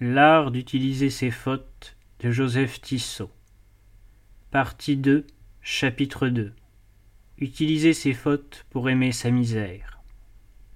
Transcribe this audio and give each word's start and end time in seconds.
L'art 0.00 0.50
d'utiliser 0.50 1.08
ses 1.08 1.30
fautes 1.30 1.96
de 2.18 2.32
Joseph 2.32 2.80
Tissot. 2.80 3.30
Partie 4.50 4.96
2, 4.96 5.24
chapitre 5.62 6.26
2 6.26 6.52
Utiliser 7.38 7.92
ses 7.92 8.12
fautes 8.12 8.66
pour 8.70 8.90
aimer 8.90 9.12
sa 9.12 9.30
misère. 9.30 10.00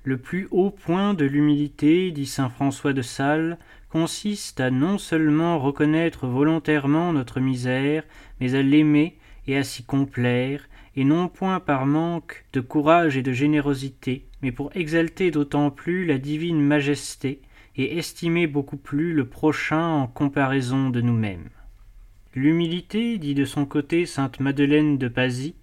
Le 0.04 0.18
plus 0.18 0.46
haut 0.52 0.70
point 0.70 1.14
de 1.14 1.24
l'humilité, 1.24 2.12
dit 2.12 2.26
saint 2.26 2.48
François 2.48 2.92
de 2.92 3.02
Sales, 3.02 3.58
consiste 3.90 4.60
à 4.60 4.70
non 4.70 4.98
seulement 4.98 5.58
reconnaître 5.58 6.28
volontairement 6.28 7.12
notre 7.12 7.40
misère, 7.40 8.04
mais 8.40 8.54
à 8.54 8.62
l'aimer 8.62 9.18
et 9.48 9.56
à 9.56 9.64
s'y 9.64 9.82
complaire, 9.82 10.68
et 10.94 11.02
non 11.02 11.26
point 11.26 11.58
par 11.58 11.86
manque 11.86 12.44
de 12.52 12.60
courage 12.60 13.16
et 13.16 13.22
de 13.22 13.32
générosité, 13.32 14.26
mais 14.42 14.52
pour 14.52 14.70
exalter 14.76 15.32
d'autant 15.32 15.72
plus 15.72 16.06
la 16.06 16.18
divine 16.18 16.60
majesté 16.60 17.42
et 17.78 17.96
estimer 17.96 18.48
beaucoup 18.48 18.76
plus 18.76 19.14
le 19.14 19.28
prochain 19.28 19.86
en 19.86 20.06
comparaison 20.08 20.90
de 20.90 21.00
nous-mêmes. 21.00 21.48
L'humilité, 22.34 23.18
dit 23.18 23.34
de 23.34 23.44
son 23.44 23.64
côté 23.64 24.04
sainte 24.04 24.40
Madeleine 24.40 24.98
de 24.98 25.08
Pasie, 25.08 25.54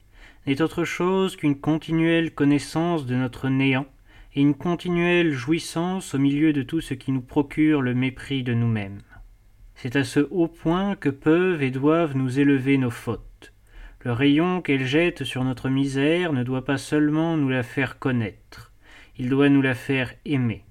n'est 0.47 0.61
autre 0.61 0.85
chose 0.85 1.35
qu'une 1.35 1.59
continuelle 1.59 2.33
connaissance 2.33 3.05
de 3.05 3.15
notre 3.15 3.49
néant 3.49 3.85
et 4.33 4.41
une 4.41 4.55
continuelle 4.55 5.31
jouissance 5.31 6.15
au 6.15 6.17
milieu 6.17 6.53
de 6.53 6.63
tout 6.63 6.81
ce 6.81 6.93
qui 6.93 7.11
nous 7.11 7.21
procure 7.21 7.81
le 7.81 7.93
mépris 7.93 8.43
de 8.43 8.53
nous-mêmes. 8.53 9.01
C'est 9.75 9.97
à 9.97 10.03
ce 10.03 10.21
haut 10.31 10.47
point 10.47 10.95
que 10.95 11.09
peuvent 11.09 11.61
et 11.61 11.71
doivent 11.71 12.15
nous 12.15 12.39
élever 12.39 12.77
nos 12.77 12.89
fautes. 12.89 13.53
Le 14.01 14.13
rayon 14.13 14.61
qu'elles 14.61 14.85
jettent 14.85 15.23
sur 15.23 15.43
notre 15.43 15.67
misère 15.67 16.31
ne 16.31 16.43
doit 16.43 16.63
pas 16.63 16.77
seulement 16.77 17.35
nous 17.35 17.49
la 17.49 17.63
faire 17.63 17.99
connaître, 17.99 18.71
il 19.17 19.29
doit 19.29 19.49
nous 19.49 19.61
la 19.61 19.75
faire 19.75 20.13
aimer. 20.25 20.63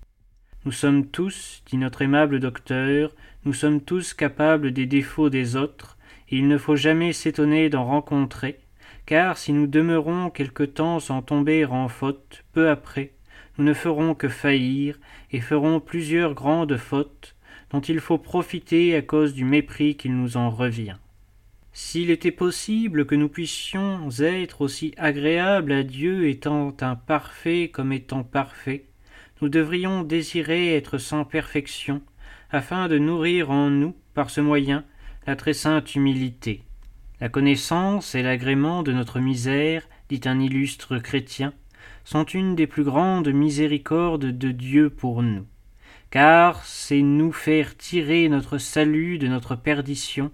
Nous 0.64 0.72
sommes 0.72 1.04
tous, 1.04 1.62
dit 1.66 1.76
notre 1.76 2.00
aimable 2.00 2.40
docteur, 2.40 3.14
nous 3.44 3.52
sommes 3.52 3.82
tous 3.82 4.14
capables 4.14 4.72
des 4.72 4.86
défauts 4.86 5.28
des 5.28 5.56
autres, 5.56 5.98
et 6.30 6.38
il 6.38 6.48
ne 6.48 6.56
faut 6.56 6.74
jamais 6.74 7.12
s'étonner 7.12 7.68
d'en 7.68 7.84
rencontrer, 7.84 8.60
car 9.04 9.36
si 9.36 9.52
nous 9.52 9.66
demeurons 9.66 10.30
quelque 10.30 10.62
temps 10.62 11.00
sans 11.00 11.20
tomber 11.20 11.66
en 11.66 11.88
faute, 11.88 12.44
peu 12.54 12.70
après, 12.70 13.12
nous 13.58 13.64
ne 13.66 13.74
ferons 13.74 14.14
que 14.14 14.30
faillir, 14.30 14.98
et 15.32 15.40
ferons 15.40 15.80
plusieurs 15.80 16.32
grandes 16.32 16.78
fautes, 16.78 17.36
dont 17.68 17.82
il 17.82 18.00
faut 18.00 18.18
profiter 18.18 18.96
à 18.96 19.02
cause 19.02 19.34
du 19.34 19.44
mépris 19.44 19.96
qu'il 19.96 20.16
nous 20.16 20.38
en 20.38 20.48
revient. 20.48 20.96
S'il 21.74 22.08
était 22.08 22.30
possible 22.30 23.04
que 23.04 23.14
nous 23.14 23.28
puissions 23.28 24.08
être 24.18 24.62
aussi 24.62 24.94
agréables 24.96 25.72
à 25.72 25.82
Dieu 25.82 26.26
étant 26.26 26.74
imparfaits 26.80 27.70
comme 27.70 27.92
étant 27.92 28.22
parfaits, 28.22 28.86
nous 29.44 29.50
devrions 29.50 30.04
désirer 30.04 30.74
être 30.74 30.96
sans 30.96 31.26
perfection, 31.26 32.00
afin 32.50 32.88
de 32.88 32.96
nourrir 32.96 33.50
en 33.50 33.68
nous, 33.68 33.94
par 34.14 34.30
ce 34.30 34.40
moyen, 34.40 34.86
la 35.26 35.36
très 35.36 35.52
sainte 35.52 35.94
humilité. 35.94 36.62
La 37.20 37.28
connaissance 37.28 38.14
et 38.14 38.22
l'agrément 38.22 38.82
de 38.82 38.92
notre 38.92 39.20
misère, 39.20 39.86
dit 40.08 40.22
un 40.24 40.40
illustre 40.40 40.96
chrétien, 40.96 41.52
sont 42.04 42.24
une 42.24 42.54
des 42.54 42.66
plus 42.66 42.84
grandes 42.84 43.28
miséricordes 43.28 44.30
de 44.38 44.50
Dieu 44.50 44.88
pour 44.88 45.22
nous, 45.22 45.44
car 46.08 46.64
c'est 46.64 47.02
nous 47.02 47.30
faire 47.30 47.76
tirer 47.76 48.30
notre 48.30 48.56
salut 48.56 49.18
de 49.18 49.28
notre 49.28 49.56
perdition, 49.56 50.30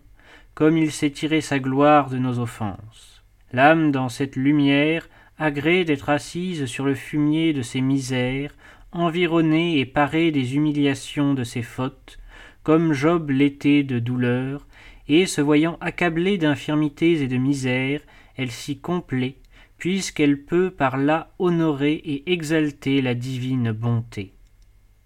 comme 0.55 0.78
il 0.78 0.92
sait 0.92 1.11
tirer 1.11 1.41
sa 1.41 1.58
gloire 1.58 2.11
de 2.11 2.19
nos 2.19 2.38
offenses. 2.38 3.25
L'âme 3.53 3.91
dans 3.91 4.08
cette 4.08 4.36
lumière 4.36 5.08
agrée 5.36 5.84
d'être 5.84 6.11
assise 6.11 6.66
sur 6.66 6.84
le 6.84 6.94
fumier 6.94 7.53
de 7.53 7.62
ses 7.62 7.81
misères, 7.81 8.55
environnée 8.92 9.78
et 9.78 9.86
parée 9.86 10.30
des 10.30 10.56
humiliations 10.56 11.34
de 11.34 11.44
ses 11.44 11.62
fautes, 11.62 12.19
comme 12.62 12.92
Job 12.92 13.30
l'était 13.30 13.82
de 13.82 13.98
douleur, 13.98 14.66
et 15.08 15.27
se 15.27 15.41
voyant 15.41 15.77
accablée 15.80 16.38
d'infirmités 16.38 17.22
et 17.22 17.28
de 17.28 17.36
misères, 17.36 18.02
elle 18.36 18.50
s'y 18.50 18.78
complaît, 18.78 19.36
puisqu'elle 19.76 20.42
peut 20.42 20.70
par 20.70 20.97
là 20.97 21.32
honorer 21.38 21.94
et 21.94 22.32
exalter 22.32 23.03
la 23.03 23.14
divine 23.14 23.72
bonté. 23.72 24.34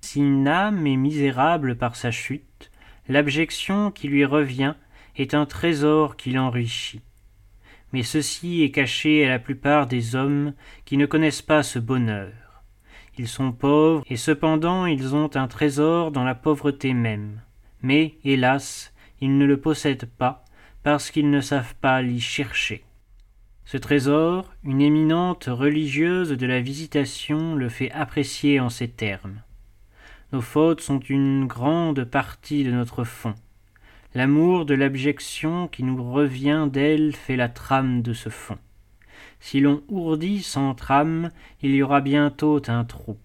Si 0.01 0.21
âme 0.21 0.87
est 0.87 0.97
misérable 0.97 1.77
par 1.77 1.97
sa 1.97 2.11
chute, 2.11 2.71
l'abjection 3.09 3.91
qui 3.91 4.09
lui 4.09 4.25
revient 4.25 4.75
est 5.17 5.33
un 5.33 5.47
trésor 5.47 6.17
qui 6.17 6.33
l'enrichit. 6.33 7.01
Mais 7.93 8.03
ceci 8.03 8.63
est 8.63 8.71
caché 8.71 9.25
à 9.25 9.29
la 9.29 9.39
plupart 9.39 9.87
des 9.87 10.17
hommes 10.17 10.53
qui 10.85 10.97
ne 10.97 11.07
connaissent 11.07 11.43
pas 11.43 11.63
ce 11.63 11.79
bonheur. 11.79 12.44
Ils 13.17 13.29
sont 13.29 13.53
pauvres, 13.53 14.03
et 14.09 14.17
cependant 14.17 14.87
ils 14.87 15.15
ont 15.15 15.31
un 15.37 15.47
trésor 15.47 16.11
dans 16.11 16.25
la 16.25 16.35
pauvreté 16.35 16.95
même. 16.95 17.41
Mais, 17.83 18.15
hélas, 18.25 18.93
ils 19.21 19.39
ne 19.39 19.45
le 19.45 19.61
possèdent 19.61 20.11
pas, 20.19 20.45
parce 20.83 21.11
qu'ils 21.11 21.31
ne 21.31 21.41
savent 21.41 21.75
pas 21.77 22.03
l'y 22.03 22.21
chercher. 22.21 22.85
Ce 23.65 23.77
trésor, 23.77 24.53
une 24.65 24.83
éminente 24.83 25.45
religieuse 25.51 26.31
de 26.31 26.47
la 26.47 26.61
visitation 26.61 27.55
le 27.55 27.69
fait 27.69 27.91
apprécier 27.93 28.61
en 28.61 28.69
ces 28.69 28.89
termes. 28.89 29.43
Nos 30.33 30.43
fautes 30.43 30.81
sont 30.81 31.01
une 31.01 31.47
grande 31.47 32.05
partie 32.05 32.65
de 32.65 32.73
notre 32.73 33.05
fond. 33.05 33.35
L'amour 34.15 34.67
de 34.67 34.75
l'abjection 34.75 35.69
qui 35.69 35.83
nous 35.83 36.13
revient 36.13 36.69
d'elle 36.71 37.15
fait 37.15 37.37
la 37.37 37.49
trame 37.49 38.03
de 38.03 38.13
ce 38.13 38.29
fond. 38.29 38.59
Si 39.45 39.61
l'on 39.61 39.83
ourdit 39.89 40.43
sans 40.43 40.75
trame, 40.75 41.31
il 41.61 41.75
y 41.75 41.83
aura 41.83 42.01
bientôt 42.01 42.63
un 42.67 42.83
trou. 42.83 43.19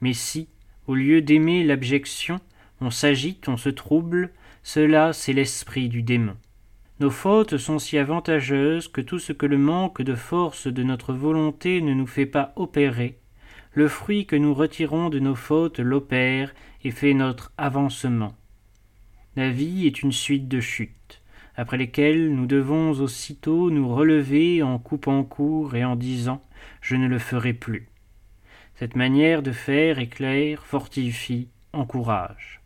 Mais 0.00 0.12
si, 0.12 0.48
au 0.88 0.96
lieu 0.96 1.22
d'aimer 1.22 1.62
l'abjection, 1.62 2.40
on 2.80 2.90
s'agite, 2.90 3.48
on 3.48 3.56
se 3.56 3.68
trouble, 3.68 4.32
cela 4.64 5.12
c'est 5.12 5.32
l'esprit 5.32 5.88
du 5.88 6.02
démon. 6.02 6.34
Nos 6.98 7.12
fautes 7.12 7.58
sont 7.58 7.78
si 7.78 7.96
avantageuses 7.96 8.88
que 8.88 9.00
tout 9.00 9.20
ce 9.20 9.32
que 9.32 9.46
le 9.46 9.56
manque 9.56 10.02
de 10.02 10.16
force 10.16 10.66
de 10.66 10.82
notre 10.82 11.12
volonté 11.12 11.80
ne 11.80 11.94
nous 11.94 12.08
fait 12.08 12.26
pas 12.26 12.52
opérer, 12.56 13.16
le 13.72 13.86
fruit 13.86 14.26
que 14.26 14.34
nous 14.34 14.52
retirons 14.52 15.10
de 15.10 15.20
nos 15.20 15.36
fautes 15.36 15.78
l'opère 15.78 16.52
et 16.82 16.90
fait 16.90 17.14
notre 17.14 17.52
avancement. 17.56 18.34
La 19.36 19.50
vie 19.50 19.86
est 19.86 20.02
une 20.02 20.10
suite 20.10 20.48
de 20.48 20.58
chutes 20.58 21.22
après 21.56 21.78
lesquelles 21.78 22.34
nous 22.34 22.46
devons 22.46 22.90
aussitôt 22.90 23.70
nous 23.70 23.88
relever 23.88 24.62
en 24.62 24.78
coupant 24.78 25.24
court 25.24 25.74
et 25.74 25.84
en 25.84 25.96
disant 25.96 26.42
Je 26.80 26.96
ne 26.96 27.08
le 27.08 27.18
ferai 27.18 27.52
plus. 27.52 27.88
Cette 28.74 28.96
manière 28.96 29.42
de 29.42 29.52
faire 29.52 29.98
éclaire, 29.98 30.64
fortifie, 30.64 31.48
encourage. 31.72 32.60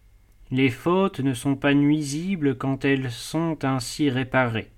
Les 0.51 0.71
fautes 0.71 1.21
ne 1.21 1.35
sont 1.35 1.55
pas 1.55 1.75
nuisibles 1.75 2.57
quand 2.57 2.85
elles 2.85 3.13
sont 3.13 3.65
ainsi 3.65 4.11
réparées. 4.11 4.71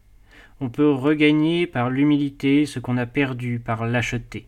On 0.60 0.68
peut 0.68 0.92
regagner 0.92 1.66
par 1.66 1.88
l'humilité 1.88 2.66
ce 2.66 2.78
qu'on 2.78 2.98
a 2.98 3.06
perdu 3.06 3.58
par 3.58 3.86
lâcheté. 3.86 4.46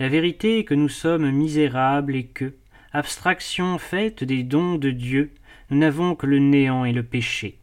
La 0.00 0.08
vérité 0.08 0.58
est 0.58 0.64
que 0.64 0.74
nous 0.74 0.88
sommes 0.88 1.30
misérables 1.30 2.16
et 2.16 2.24
que, 2.24 2.54
abstraction 2.92 3.78
faite 3.78 4.24
des 4.24 4.42
dons 4.42 4.74
de 4.74 4.90
Dieu, 4.90 5.30
nous 5.70 5.78
n'avons 5.78 6.16
que 6.16 6.26
le 6.26 6.40
néant 6.40 6.84
et 6.84 6.92
le 6.92 7.04
péché. 7.04 7.61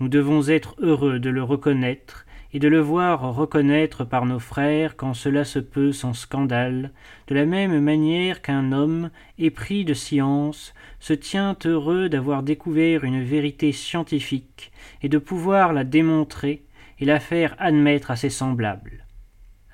Nous 0.00 0.08
devons 0.08 0.48
être 0.48 0.76
heureux 0.78 1.18
de 1.18 1.30
le 1.30 1.42
reconnaître 1.42 2.24
et 2.52 2.58
de 2.58 2.68
le 2.68 2.80
voir 2.80 3.34
reconnaître 3.34 4.04
par 4.04 4.24
nos 4.24 4.38
frères 4.38 4.96
quand 4.96 5.12
cela 5.12 5.44
se 5.44 5.58
peut 5.58 5.92
sans 5.92 6.14
scandale, 6.14 6.92
de 7.26 7.34
la 7.34 7.44
même 7.44 7.80
manière 7.80 8.40
qu'un 8.40 8.72
homme, 8.72 9.10
épris 9.38 9.84
de 9.84 9.94
science, 9.94 10.72
se 11.00 11.12
tient 11.12 11.56
heureux 11.64 12.08
d'avoir 12.08 12.42
découvert 12.42 13.04
une 13.04 13.22
vérité 13.22 13.72
scientifique 13.72 14.72
et 15.02 15.08
de 15.08 15.18
pouvoir 15.18 15.72
la 15.72 15.84
démontrer 15.84 16.62
et 17.00 17.04
la 17.04 17.20
faire 17.20 17.54
admettre 17.58 18.10
à 18.10 18.16
ses 18.16 18.30
semblables. 18.30 19.04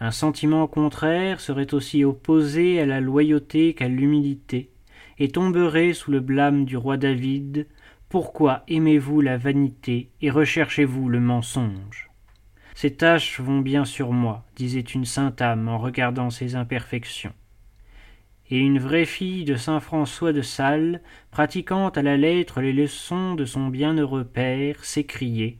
Un 0.00 0.10
sentiment 0.10 0.66
contraire 0.66 1.40
serait 1.40 1.72
aussi 1.74 2.04
opposé 2.04 2.80
à 2.80 2.86
la 2.86 3.00
loyauté 3.00 3.74
qu'à 3.74 3.88
l'humilité, 3.88 4.70
et 5.18 5.28
tomberait 5.28 5.92
sous 5.92 6.10
le 6.10 6.20
blâme 6.20 6.64
du 6.64 6.76
roi 6.76 6.96
David, 6.96 7.66
pourquoi 8.14 8.62
aimez-vous 8.68 9.22
la 9.22 9.36
vanité 9.36 10.08
et 10.20 10.30
recherchez-vous 10.30 11.08
le 11.08 11.18
mensonge? 11.18 12.10
Ces 12.76 12.94
tâches 12.94 13.40
vont 13.40 13.58
bien 13.58 13.84
sur 13.84 14.12
moi, 14.12 14.44
disait 14.54 14.82
une 14.82 15.04
sainte 15.04 15.42
âme 15.42 15.68
en 15.68 15.78
regardant 15.78 16.30
ses 16.30 16.54
imperfections. 16.54 17.32
Et 18.50 18.58
une 18.60 18.78
vraie 18.78 19.04
fille 19.04 19.44
de 19.44 19.56
saint 19.56 19.80
François 19.80 20.32
de 20.32 20.42
Sales, 20.42 21.02
pratiquant 21.32 21.88
à 21.88 22.02
la 22.02 22.16
lettre 22.16 22.60
les 22.60 22.72
leçons 22.72 23.34
de 23.34 23.44
son 23.44 23.66
bienheureux 23.66 24.22
père, 24.22 24.84
s'écriait 24.84 25.58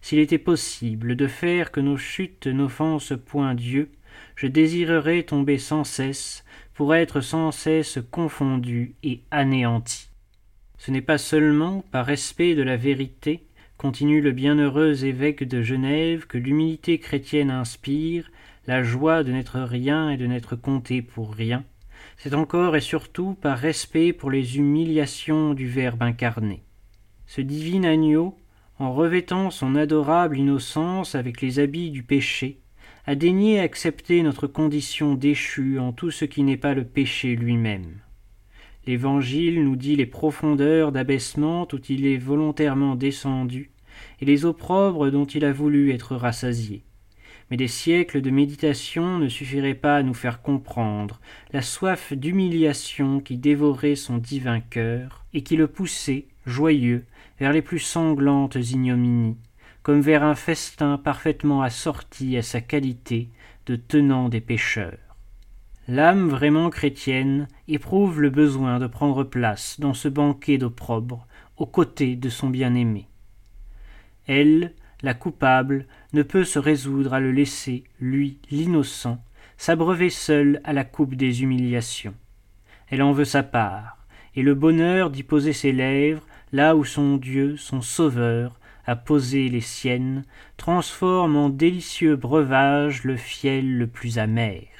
S'il 0.00 0.20
était 0.20 0.38
possible 0.38 1.16
de 1.16 1.26
faire 1.26 1.72
que 1.72 1.80
nos 1.80 1.96
chutes 1.96 2.46
n'offensent 2.46 3.14
point 3.16 3.56
Dieu, 3.56 3.90
je 4.36 4.46
désirerais 4.46 5.24
tomber 5.24 5.58
sans 5.58 5.82
cesse 5.82 6.44
pour 6.72 6.94
être 6.94 7.20
sans 7.20 7.50
cesse 7.50 7.98
confondu 8.12 8.94
et 9.02 9.22
anéanti. 9.32 10.08
Ce 10.86 10.92
n'est 10.92 11.02
pas 11.02 11.18
seulement 11.18 11.84
par 11.90 12.06
respect 12.06 12.54
de 12.54 12.62
la 12.62 12.76
vérité, 12.76 13.48
continue 13.76 14.20
le 14.20 14.30
bienheureux 14.30 15.04
évêque 15.04 15.42
de 15.42 15.60
Genève, 15.60 16.28
que 16.28 16.38
l'humilité 16.38 17.00
chrétienne 17.00 17.50
inspire, 17.50 18.30
la 18.68 18.84
joie 18.84 19.24
de 19.24 19.32
n'être 19.32 19.58
rien 19.58 20.10
et 20.10 20.16
de 20.16 20.28
n'être 20.28 20.54
compté 20.54 21.02
pour 21.02 21.34
rien, 21.34 21.64
c'est 22.18 22.34
encore 22.34 22.76
et 22.76 22.80
surtout 22.80 23.34
par 23.34 23.58
respect 23.58 24.12
pour 24.12 24.30
les 24.30 24.58
humiliations 24.58 25.54
du 25.54 25.66
Verbe 25.66 26.04
incarné. 26.04 26.62
Ce 27.26 27.40
divin 27.40 27.82
agneau, 27.82 28.38
en 28.78 28.94
revêtant 28.94 29.50
son 29.50 29.74
adorable 29.74 30.38
innocence 30.38 31.16
avec 31.16 31.40
les 31.40 31.58
habits 31.58 31.90
du 31.90 32.04
péché, 32.04 32.60
a 33.06 33.16
daigné 33.16 33.58
accepter 33.58 34.22
notre 34.22 34.46
condition 34.46 35.16
déchue 35.16 35.80
en 35.80 35.92
tout 35.92 36.12
ce 36.12 36.24
qui 36.24 36.44
n'est 36.44 36.56
pas 36.56 36.74
le 36.74 36.84
péché 36.84 37.34
lui-même. 37.34 38.05
L'Évangile 38.86 39.64
nous 39.64 39.74
dit 39.74 39.96
les 39.96 40.06
profondeurs 40.06 40.92
d'abaissement 40.92 41.66
où 41.72 41.78
il 41.88 42.06
est 42.06 42.18
volontairement 42.18 42.94
descendu, 42.94 43.72
et 44.20 44.24
les 44.24 44.44
opprobres 44.44 45.10
dont 45.10 45.24
il 45.24 45.44
a 45.44 45.52
voulu 45.52 45.90
être 45.90 46.14
rassasié. 46.14 46.84
Mais 47.50 47.56
des 47.56 47.66
siècles 47.66 48.20
de 48.20 48.30
méditation 48.30 49.18
ne 49.18 49.28
suffiraient 49.28 49.74
pas 49.74 49.96
à 49.96 50.02
nous 50.04 50.14
faire 50.14 50.40
comprendre 50.40 51.20
la 51.52 51.62
soif 51.62 52.12
d'humiliation 52.12 53.18
qui 53.20 53.36
dévorait 53.38 53.96
son 53.96 54.18
divin 54.18 54.60
cœur, 54.60 55.24
et 55.34 55.42
qui 55.42 55.56
le 55.56 55.66
poussait, 55.66 56.26
joyeux, 56.46 57.06
vers 57.40 57.52
les 57.52 57.62
plus 57.62 57.80
sanglantes 57.80 58.54
ignominies, 58.54 59.36
comme 59.82 60.00
vers 60.00 60.22
un 60.22 60.36
festin 60.36 60.96
parfaitement 60.96 61.62
assorti 61.62 62.36
à 62.36 62.42
sa 62.42 62.60
qualité 62.60 63.30
de 63.66 63.74
tenant 63.74 64.28
des 64.28 64.40
pécheurs. 64.40 65.05
L'âme 65.88 66.28
vraiment 66.28 66.68
chrétienne 66.68 67.46
éprouve 67.68 68.20
le 68.20 68.30
besoin 68.30 68.80
de 68.80 68.88
prendre 68.88 69.22
place 69.22 69.78
dans 69.78 69.94
ce 69.94 70.08
banquet 70.08 70.58
d'opprobre 70.58 71.28
aux 71.56 71.66
côtés 71.66 72.16
de 72.16 72.28
son 72.28 72.50
bien-aimé. 72.50 73.06
Elle, 74.26 74.74
la 75.02 75.14
coupable, 75.14 75.86
ne 76.12 76.24
peut 76.24 76.42
se 76.42 76.58
résoudre 76.58 77.14
à 77.14 77.20
le 77.20 77.30
laisser, 77.30 77.84
lui, 78.00 78.40
l'innocent, 78.50 79.22
s'abreuver 79.58 80.10
seul 80.10 80.60
à 80.64 80.72
la 80.72 80.82
coupe 80.82 81.14
des 81.14 81.44
humiliations. 81.44 82.14
Elle 82.88 83.02
en 83.02 83.12
veut 83.12 83.24
sa 83.24 83.44
part, 83.44 84.04
et 84.34 84.42
le 84.42 84.56
bonheur 84.56 85.10
d'y 85.10 85.22
poser 85.22 85.52
ses 85.52 85.70
lèvres, 85.70 86.26
là 86.50 86.74
où 86.74 86.84
son 86.84 87.16
Dieu, 87.16 87.56
son 87.56 87.80
Sauveur, 87.80 88.58
a 88.86 88.96
posé 88.96 89.48
les 89.48 89.60
siennes, 89.60 90.24
transforme 90.56 91.36
en 91.36 91.48
délicieux 91.48 92.16
breuvage 92.16 93.04
le 93.04 93.16
fiel 93.16 93.78
le 93.78 93.86
plus 93.86 94.18
amer. 94.18 94.75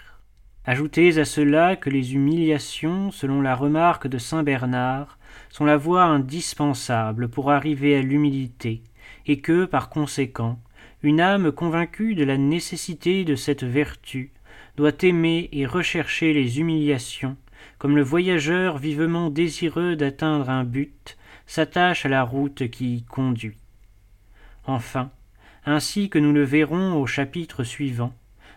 Ajoutez 0.69 1.19
à 1.19 1.25
cela 1.25 1.77
que 1.77 1.91
les 1.91 2.15
humiliations, 2.15 3.13
selon 3.13 3.41
la 3.41 3.55
remarque 3.55 4.09
de 4.09 4.19
saint 4.19 4.43
Bernard, 4.43 5.17
sont 5.49 5.65
la 5.65 5.77
voie 5.77 6.03
indispensable 6.03 7.29
pour 7.29 7.53
arriver 7.53 7.97
à 7.97 8.03
l'humilité, 8.03 8.83
et 9.27 9.39
que, 9.39 9.65
par 9.65 9.89
conséquent, 9.91 10.59
une 11.05 11.21
âme 11.21 11.53
convaincue 11.53 12.17
de 12.17 12.25
la 12.25 12.37
nécessité 12.37 13.25
de 13.25 13.37
cette 13.37 13.63
vertu 13.63 14.33
doit 14.77 14.91
aimer 15.03 15.49
et 15.53 15.67
rechercher 15.67 16.33
les 16.33 16.59
humiliations, 16.59 17.37
comme 17.79 17.95
le 17.95 18.03
voyageur 18.03 18.79
vivement 18.79 19.31
désireux 19.31 19.95
d'atteindre 19.95 20.51
un 20.51 20.65
but 20.65 21.17
s'attache 21.47 22.07
à 22.07 22.09
la 22.09 22.25
route 22.25 22.69
qui 22.71 22.97
y 22.97 23.05
conduit. 23.05 23.57
Enfin, 24.65 25.11
ainsi 25.65 26.11
que 26.11 26.19
nous 26.19 26.33
le 26.33 26.43
verrons 26.43 27.01
au 27.01 27.07
chapitre 27.07 27.63
suivant, 27.63 28.13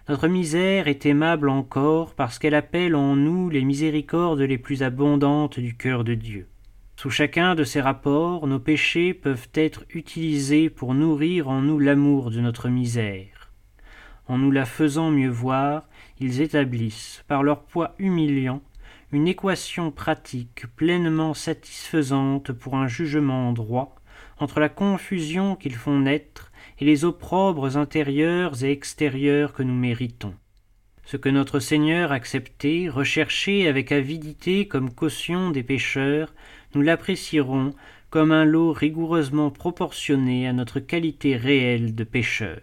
notre 0.10 0.28
misère 0.28 0.88
est 0.88 1.06
aimable 1.06 1.50
encore 1.50 2.16
parce 2.16 2.40
qu'elle 2.40 2.56
appelle 2.56 2.96
en 2.96 3.16
nous 3.16 3.48
les 3.52 3.64
miséricordes 3.64 4.42
les 4.42 4.58
plus 4.58 4.82
abondantes 4.82 5.60
du 5.60 5.78
cœur 5.78 6.04
de 6.04 6.16
Dieu. 6.16 6.48
Sous 6.96 7.12
chacun 7.12 7.54
de 7.54 7.64
ces 7.64 7.80
rapports, 7.80 8.48
nos 8.48 8.58
péchés 8.58 9.14
peuvent 9.14 9.50
être 9.54 9.86
utilisés 9.92 10.72
pour 10.72 10.96
nourrir 10.96 11.48
en 11.48 11.62
nous 11.62 11.78
l'amour 11.78 12.32
de 12.32 12.40
notre 12.42 12.70
misère. 12.70 13.52
En 14.28 14.40
nous 14.40 14.50
la 14.50 14.66
faisant 14.66 15.12
mieux 15.12 15.30
voir, 15.30 15.88
ils 16.20 16.42
établissent, 16.42 17.24
par 17.28 17.44
leur 17.44 17.62
poids 17.62 17.94
humiliant, 18.00 18.64
une 19.12 19.28
équation 19.28 19.92
pratique 19.92 20.66
pleinement 20.76 21.36
satisfaisante 21.36 22.52
pour 22.52 22.76
un 22.78 22.88
jugement 22.88 23.54
droit 23.54 23.96
entre 24.40 24.60
la 24.60 24.70
confusion 24.70 25.56
qu'ils 25.56 25.76
font 25.76 26.00
naître 26.00 26.49
et 26.80 26.86
les 26.86 27.06
opprobres 27.06 27.78
intérieurs 27.78 28.64
et 28.64 28.72
extérieurs 28.72 29.54
que 29.54 29.64
nous 29.64 29.76
méritons. 29.76 30.34
Ce 31.06 31.18
que 31.18 31.30
notre 31.30 31.60
Seigneur 31.60 32.12
acceptait, 32.12 32.88
recherché 32.88 33.68
avec 33.68 33.92
avidité 33.92 34.68
comme 34.68 34.94
caution 34.94 35.50
des 35.50 35.64
pécheurs, 35.64 36.34
nous 36.76 36.82
l'apprécierons 36.82 37.74
comme 38.10 38.32
un 38.32 38.46
lot 38.46 38.72
rigoureusement 38.72 39.50
proportionné 39.50 40.48
à 40.48 40.54
notre 40.54 40.80
qualité 40.80 41.36
réelle 41.36 41.96
de 41.96 42.04
pécheurs. 42.04 42.62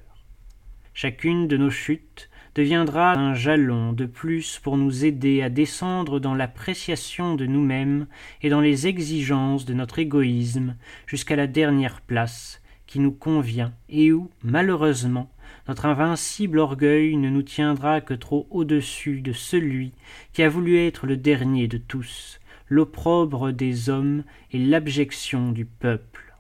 Chacune 0.95 1.47
de 1.47 1.57
nos 1.57 1.71
chutes 1.71 2.31
deviendra 2.55 3.13
un 3.19 3.35
jalon 3.35 3.93
de 3.93 4.07
plus 4.07 4.59
pour 4.61 4.79
nous 4.79 5.05
aider 5.05 5.43
à 5.43 5.51
descendre 5.51 6.21
dans 6.21 6.35
l'appréciation 6.35 7.35
de 7.35 7.45
nous-mêmes 7.45 8.07
et 8.43 8.49
dans 8.49 8.63
les 8.63 8.87
exigences 8.87 9.67
de 9.67 9.75
notre 9.75 9.99
égoïsme 9.99 10.77
jusqu'à 11.07 11.37
la 11.37 11.47
dernière 11.47 12.01
place 12.01 12.63
nous 13.01 13.13
convient 13.13 13.73
et 13.89 14.13
où, 14.13 14.31
malheureusement, 14.43 15.31
notre 15.69 15.87
invincible 15.87 16.59
orgueil 16.59 17.17
ne 17.17 17.29
nous 17.29 17.43
tiendra 17.43 18.01
que 18.01 18.15
trop 18.15 18.47
au-dessus 18.51 19.21
de 19.21 19.33
celui 19.33 19.93
qui 20.33 20.43
a 20.43 20.49
voulu 20.49 20.79
être 20.79 21.07
le 21.07 21.17
dernier 21.17 21.69
de 21.69 21.79
tous, 21.79 22.41
l'opprobre 22.69 23.53
des 23.53 23.91
hommes 23.91 24.25
et 24.53 24.59
l'abjection 24.59 25.53
du 25.53 25.65
peuple. 25.65 26.35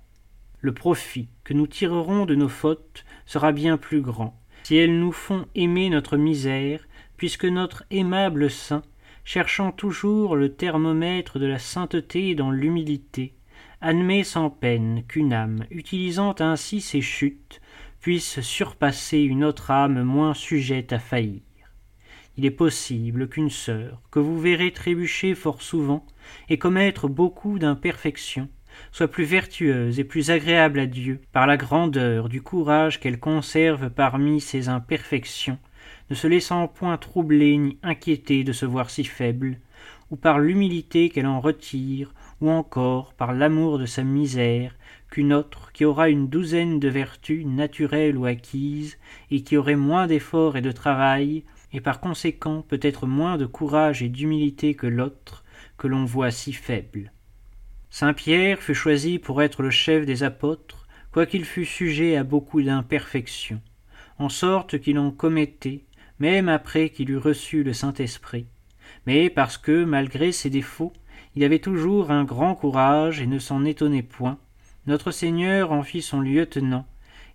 Le 0.60 0.72
profit 0.72 1.28
que 1.44 1.54
nous 1.54 1.66
tirerons 1.66 2.26
de 2.26 2.34
nos 2.34 2.48
fautes 2.48 3.04
sera 3.26 3.52
bien 3.52 3.76
plus 3.76 4.00
grand, 4.00 4.40
si 4.62 4.76
elles 4.76 4.98
nous 4.98 5.12
font 5.12 5.46
aimer 5.54 5.90
notre 5.90 6.16
misère, 6.16 6.86
puisque 7.16 7.44
notre 7.44 7.84
aimable 7.90 8.50
saint, 8.50 8.82
cherchant 9.24 9.72
toujours 9.72 10.36
le 10.36 10.52
thermomètre 10.52 11.38
de 11.38 11.46
la 11.46 11.58
sainteté 11.58 12.34
dans 12.34 12.50
l'humilité, 12.50 13.34
admet 13.80 14.24
sans 14.24 14.50
peine 14.50 15.02
qu'une 15.06 15.32
âme, 15.32 15.64
utilisant 15.70 16.34
ainsi 16.40 16.80
ses 16.80 17.00
chutes, 17.00 17.60
puisse 18.00 18.40
surpasser 18.40 19.20
une 19.20 19.44
autre 19.44 19.70
âme 19.70 20.02
moins 20.02 20.34
sujette 20.34 20.92
à 20.92 20.98
faillir. 20.98 21.42
Il 22.36 22.44
est 22.44 22.50
possible 22.50 23.28
qu'une 23.28 23.50
sœur, 23.50 24.02
que 24.10 24.18
vous 24.18 24.38
verrez 24.38 24.70
trébucher 24.70 25.34
fort 25.34 25.62
souvent 25.62 26.04
et 26.48 26.58
commettre 26.58 27.08
beaucoup 27.08 27.58
d'imperfections, 27.58 28.48
soit 28.92 29.08
plus 29.08 29.24
vertueuse 29.24 29.98
et 29.98 30.04
plus 30.04 30.30
agréable 30.30 30.78
à 30.80 30.86
Dieu 30.86 31.20
par 31.32 31.46
la 31.46 31.56
grandeur 31.56 32.28
du 32.28 32.42
courage 32.42 33.00
qu'elle 33.00 33.18
conserve 33.18 33.90
parmi 33.90 34.40
ses 34.40 34.68
imperfections, 34.68 35.58
ne 36.10 36.14
se 36.14 36.26
laissant 36.26 36.68
point 36.68 36.96
troubler 36.98 37.56
ni 37.56 37.78
inquiéter 37.82 38.44
de 38.44 38.52
se 38.52 38.66
voir 38.66 38.90
si 38.90 39.04
faible, 39.04 39.58
ou 40.10 40.16
par 40.16 40.38
l'humilité 40.38 41.08
qu'elle 41.08 41.26
en 41.26 41.40
retire 41.40 42.12
ou 42.40 42.50
encore 42.50 43.14
par 43.14 43.32
l'amour 43.32 43.78
de 43.78 43.86
sa 43.86 44.02
misère, 44.02 44.76
qu'une 45.10 45.32
autre 45.32 45.72
qui 45.72 45.84
aura 45.84 46.08
une 46.08 46.28
douzaine 46.28 46.78
de 46.78 46.88
vertus 46.88 47.46
naturelles 47.46 48.16
ou 48.16 48.26
acquises, 48.26 48.98
et 49.30 49.42
qui 49.42 49.56
aurait 49.56 49.76
moins 49.76 50.06
d'efforts 50.06 50.56
et 50.56 50.62
de 50.62 50.72
travail, 50.72 51.44
et 51.72 51.80
par 51.80 52.00
conséquent 52.00 52.62
peut-être 52.62 53.06
moins 53.06 53.36
de 53.36 53.46
courage 53.46 54.02
et 54.02 54.08
d'humilité 54.08 54.74
que 54.74 54.86
l'autre, 54.86 55.44
que 55.78 55.86
l'on 55.86 56.04
voit 56.04 56.30
si 56.30 56.52
faible. 56.52 57.12
Saint 57.90 58.12
Pierre 58.12 58.58
fut 58.58 58.74
choisi 58.74 59.18
pour 59.18 59.42
être 59.42 59.62
le 59.62 59.70
chef 59.70 60.04
des 60.04 60.22
apôtres, 60.22 60.86
quoiqu'il 61.12 61.44
fût 61.44 61.64
sujet 61.64 62.16
à 62.16 62.24
beaucoup 62.24 62.62
d'imperfections, 62.62 63.62
en 64.18 64.28
sorte 64.28 64.78
qu'il 64.78 64.98
en 64.98 65.10
commettait, 65.10 65.84
même 66.18 66.48
après 66.48 66.90
qu'il 66.90 67.10
eut 67.10 67.18
reçu 67.18 67.62
le 67.62 67.72
Saint-Esprit, 67.72 68.46
mais 69.06 69.30
parce 69.30 69.58
que, 69.58 69.84
malgré 69.84 70.32
ses 70.32 70.50
défauts, 70.50 70.92
il 71.36 71.44
avait 71.44 71.58
toujours 71.58 72.10
un 72.10 72.24
grand 72.24 72.54
courage 72.54 73.20
et 73.20 73.26
ne 73.26 73.38
s'en 73.38 73.66
étonnait 73.66 74.02
point. 74.02 74.38
Notre 74.86 75.10
Seigneur 75.10 75.70
en 75.70 75.82
fit 75.82 76.00
son 76.00 76.22
lieutenant 76.22 76.86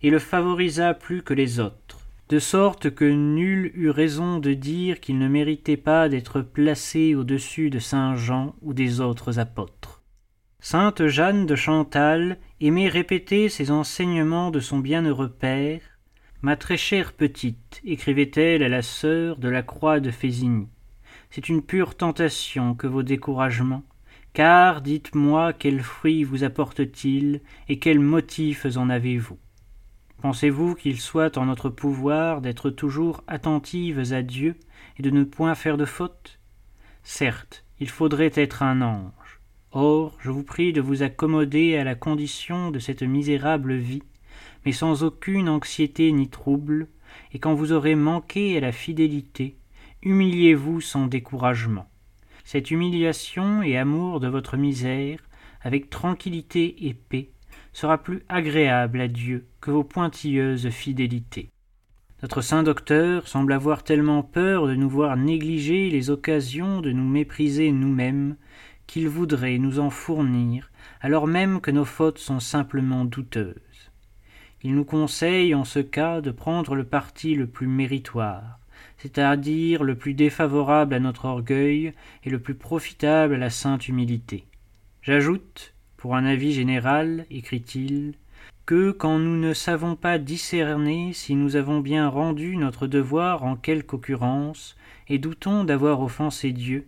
et 0.01 0.09
le 0.09 0.17
favorisa 0.17 0.95
plus 0.95 1.21
que 1.21 1.35
les 1.35 1.59
autres, 1.59 1.99
de 2.29 2.39
sorte 2.39 2.89
que 2.89 3.05
nul 3.05 3.71
eut 3.75 3.91
raison 3.91 4.39
de 4.39 4.53
dire 4.53 4.99
qu'il 4.99 5.19
ne 5.19 5.27
méritait 5.27 5.77
pas 5.77 6.09
d'être 6.09 6.41
placé 6.41 7.13
au-dessus 7.13 7.69
de 7.69 7.77
saint 7.77 8.15
Jean 8.15 8.55
ou 8.63 8.73
des 8.73 9.01
autres 9.01 9.37
apôtres. 9.37 10.01
Sainte 10.59 11.05
Jeanne 11.05 11.45
de 11.45 11.55
Chantal 11.55 12.39
aimait 12.59 12.89
répéter 12.89 13.49
ces 13.49 13.69
enseignements 13.69 14.49
de 14.49 14.59
son 14.59 14.79
bienheureux 14.79 15.29
père. 15.29 15.81
Ma 16.41 16.55
très 16.55 16.77
chère 16.77 17.13
petite, 17.13 17.81
écrivait-elle 17.85 18.63
à 18.63 18.69
la 18.69 18.81
sœur 18.81 19.37
de 19.37 19.49
la 19.49 19.61
croix 19.61 19.99
de 19.99 20.09
Fésigny, 20.09 20.67
c'est 21.31 21.47
une 21.47 21.61
pure 21.61 21.95
tentation 21.95 22.75
que 22.75 22.87
vos 22.87 23.03
découragements, 23.03 23.83
car 24.33 24.81
dites-moi 24.81 25.51
quels 25.51 25.81
fruits 25.81 26.23
vous 26.23 26.43
apporte-t-il 26.43 27.41
et 27.67 27.79
quels 27.79 27.99
motifs 27.99 28.65
en 28.77 28.89
avez-vous? 28.89 29.37
Pensez-vous 30.21 30.75
qu'il 30.75 30.99
soit 30.99 31.37
en 31.37 31.45
notre 31.45 31.69
pouvoir 31.69 32.41
d'être 32.41 32.69
toujours 32.69 33.23
attentives 33.27 34.13
à 34.13 34.21
Dieu 34.21 34.55
et 34.97 35.01
de 35.01 35.09
ne 35.09 35.23
point 35.23 35.55
faire 35.55 35.77
de 35.77 35.85
faute 35.85 36.39
Certes, 37.03 37.65
il 37.79 37.89
faudrait 37.89 38.31
être 38.35 38.63
un 38.63 38.81
ange. 38.81 39.41
Or, 39.71 40.17
je 40.19 40.29
vous 40.29 40.43
prie 40.43 40.71
de 40.71 40.81
vous 40.81 41.03
accommoder 41.03 41.75
à 41.75 41.83
la 41.83 41.95
condition 41.95 42.71
de 42.71 42.79
cette 42.79 43.03
misérable 43.03 43.75
vie, 43.75 44.03
mais 44.65 44.71
sans 44.71 45.03
aucune 45.03 45.49
anxiété 45.49 46.11
ni 46.11 46.29
trouble, 46.29 46.87
et 47.33 47.39
quand 47.39 47.53
vous 47.53 47.71
aurez 47.71 47.95
manqué 47.95 48.55
à 48.57 48.61
la 48.61 48.71
fidélité, 48.71 49.57
humiliez-vous 50.03 50.79
sans 50.79 51.07
découragement 51.07 51.90
Cette 52.51 52.69
humiliation 52.69 53.63
et 53.63 53.77
amour 53.77 54.19
de 54.19 54.27
votre 54.27 54.57
misère, 54.57 55.19
avec 55.61 55.89
tranquillité 55.89 56.85
et 56.85 56.93
paix, 56.93 57.29
sera 57.71 57.97
plus 57.97 58.23
agréable 58.27 58.99
à 58.99 59.07
Dieu 59.07 59.47
que 59.61 59.71
vos 59.71 59.85
pointilleuses 59.85 60.67
fidélités. 60.67 61.49
Notre 62.21 62.41
saint 62.41 62.63
docteur 62.63 63.29
semble 63.29 63.53
avoir 63.53 63.85
tellement 63.85 64.21
peur 64.21 64.67
de 64.67 64.75
nous 64.75 64.89
voir 64.89 65.15
négliger 65.15 65.89
les 65.89 66.09
occasions 66.09 66.81
de 66.81 66.91
nous 66.91 67.07
mépriser 67.07 67.71
nous-mêmes 67.71 68.35
qu'il 68.85 69.07
voudrait 69.07 69.57
nous 69.57 69.79
en 69.79 69.89
fournir, 69.89 70.71
alors 70.99 71.27
même 71.27 71.61
que 71.61 71.71
nos 71.71 71.85
fautes 71.85 72.19
sont 72.19 72.41
simplement 72.41 73.05
douteuses. 73.05 73.91
Il 74.61 74.75
nous 74.75 74.83
conseille 74.83 75.55
en 75.55 75.63
ce 75.63 75.79
cas 75.79 76.19
de 76.19 76.31
prendre 76.31 76.75
le 76.75 76.83
parti 76.83 77.33
le 77.33 77.47
plus 77.47 77.67
méritoire, 77.67 78.59
c'est-à-dire 78.97 79.83
le 79.83 79.95
plus 79.95 80.13
défavorable 80.13 80.93
à 80.93 80.99
notre 80.99 81.25
orgueil 81.25 81.93
et 82.23 82.29
le 82.29 82.39
plus 82.39 82.55
profitable 82.55 83.35
à 83.35 83.37
la 83.37 83.49
sainte 83.49 83.87
humilité. 83.87 84.45
J'ajoute, 85.01 85.73
pour 85.97 86.15
un 86.15 86.25
avis 86.25 86.53
général, 86.53 87.25
écrit-il, 87.29 88.13
que 88.65 88.91
quand 88.91 89.19
nous 89.19 89.37
ne 89.37 89.53
savons 89.53 89.95
pas 89.95 90.17
discerner 90.17 91.13
si 91.13 91.35
nous 91.35 91.55
avons 91.55 91.79
bien 91.79 92.07
rendu 92.07 92.55
notre 92.55 92.87
devoir 92.87 93.43
en 93.43 93.55
quelque 93.55 93.95
occurrence, 93.95 94.77
et 95.07 95.17
doutons 95.17 95.63
d'avoir 95.63 96.01
offensé 96.01 96.51
Dieu, 96.51 96.87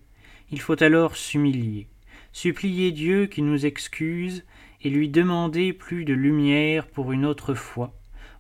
il 0.52 0.62
faut 0.62 0.82
alors 0.82 1.18
s'humilier, 1.18 1.88
supplier 2.32 2.92
Dieu 2.92 3.26
qui 3.26 3.42
nous 3.42 3.66
excuse 3.66 4.46
et 4.82 4.90
lui 4.90 5.10
demander 5.10 5.74
plus 5.74 6.06
de 6.06 6.14
lumière 6.14 6.88
pour 6.88 7.12
une 7.12 7.26
autre 7.26 7.54
fois, 7.54 7.94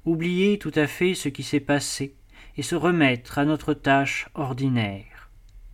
oublier 0.05 0.57
tout 0.57 0.71
à 0.75 0.87
fait 0.87 1.15
ce 1.15 1.27
qui 1.29 1.43
s'est 1.43 1.59
passé, 1.59 2.15
et 2.57 2.61
se 2.61 2.75
remettre 2.75 3.39
à 3.39 3.45
notre 3.45 3.73
tâche 3.73 4.27
ordinaire. 4.35 5.29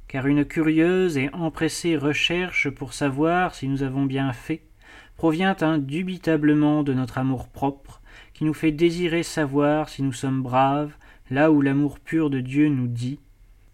Car 0.08 0.28
une 0.28 0.46
curieuse 0.46 1.18
et 1.18 1.30
empressée 1.34 1.98
recherche 1.98 2.70
pour 2.70 2.94
savoir 2.94 3.54
si 3.54 3.68
nous 3.68 3.84
avons 3.84 4.06
bien 4.06 4.34
fait 4.34 4.64
provient 5.18 5.58
indubitablement 5.60 6.82
de 6.82 6.94
notre 6.94 7.18
amour-propre, 7.18 8.02
qui 8.34 8.46
nous 8.46 8.54
fait 8.54 8.72
désirer 8.72 9.22
savoir 9.22 9.90
si 9.90 10.02
nous 10.02 10.14
sommes 10.14 10.42
braves, 10.42 10.94
là 11.30 11.52
où 11.52 11.62
l'amour 11.62 12.00
pur 12.00 12.30
de 12.30 12.40
Dieu 12.40 12.70
nous 12.70 12.88
dit 12.88 13.20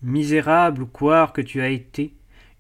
Misérable 0.01 0.81
ou 0.81 0.88
quoi 0.88 1.27
que 1.27 1.41
tu 1.41 1.62
as 1.62 1.69
été, 1.69 2.13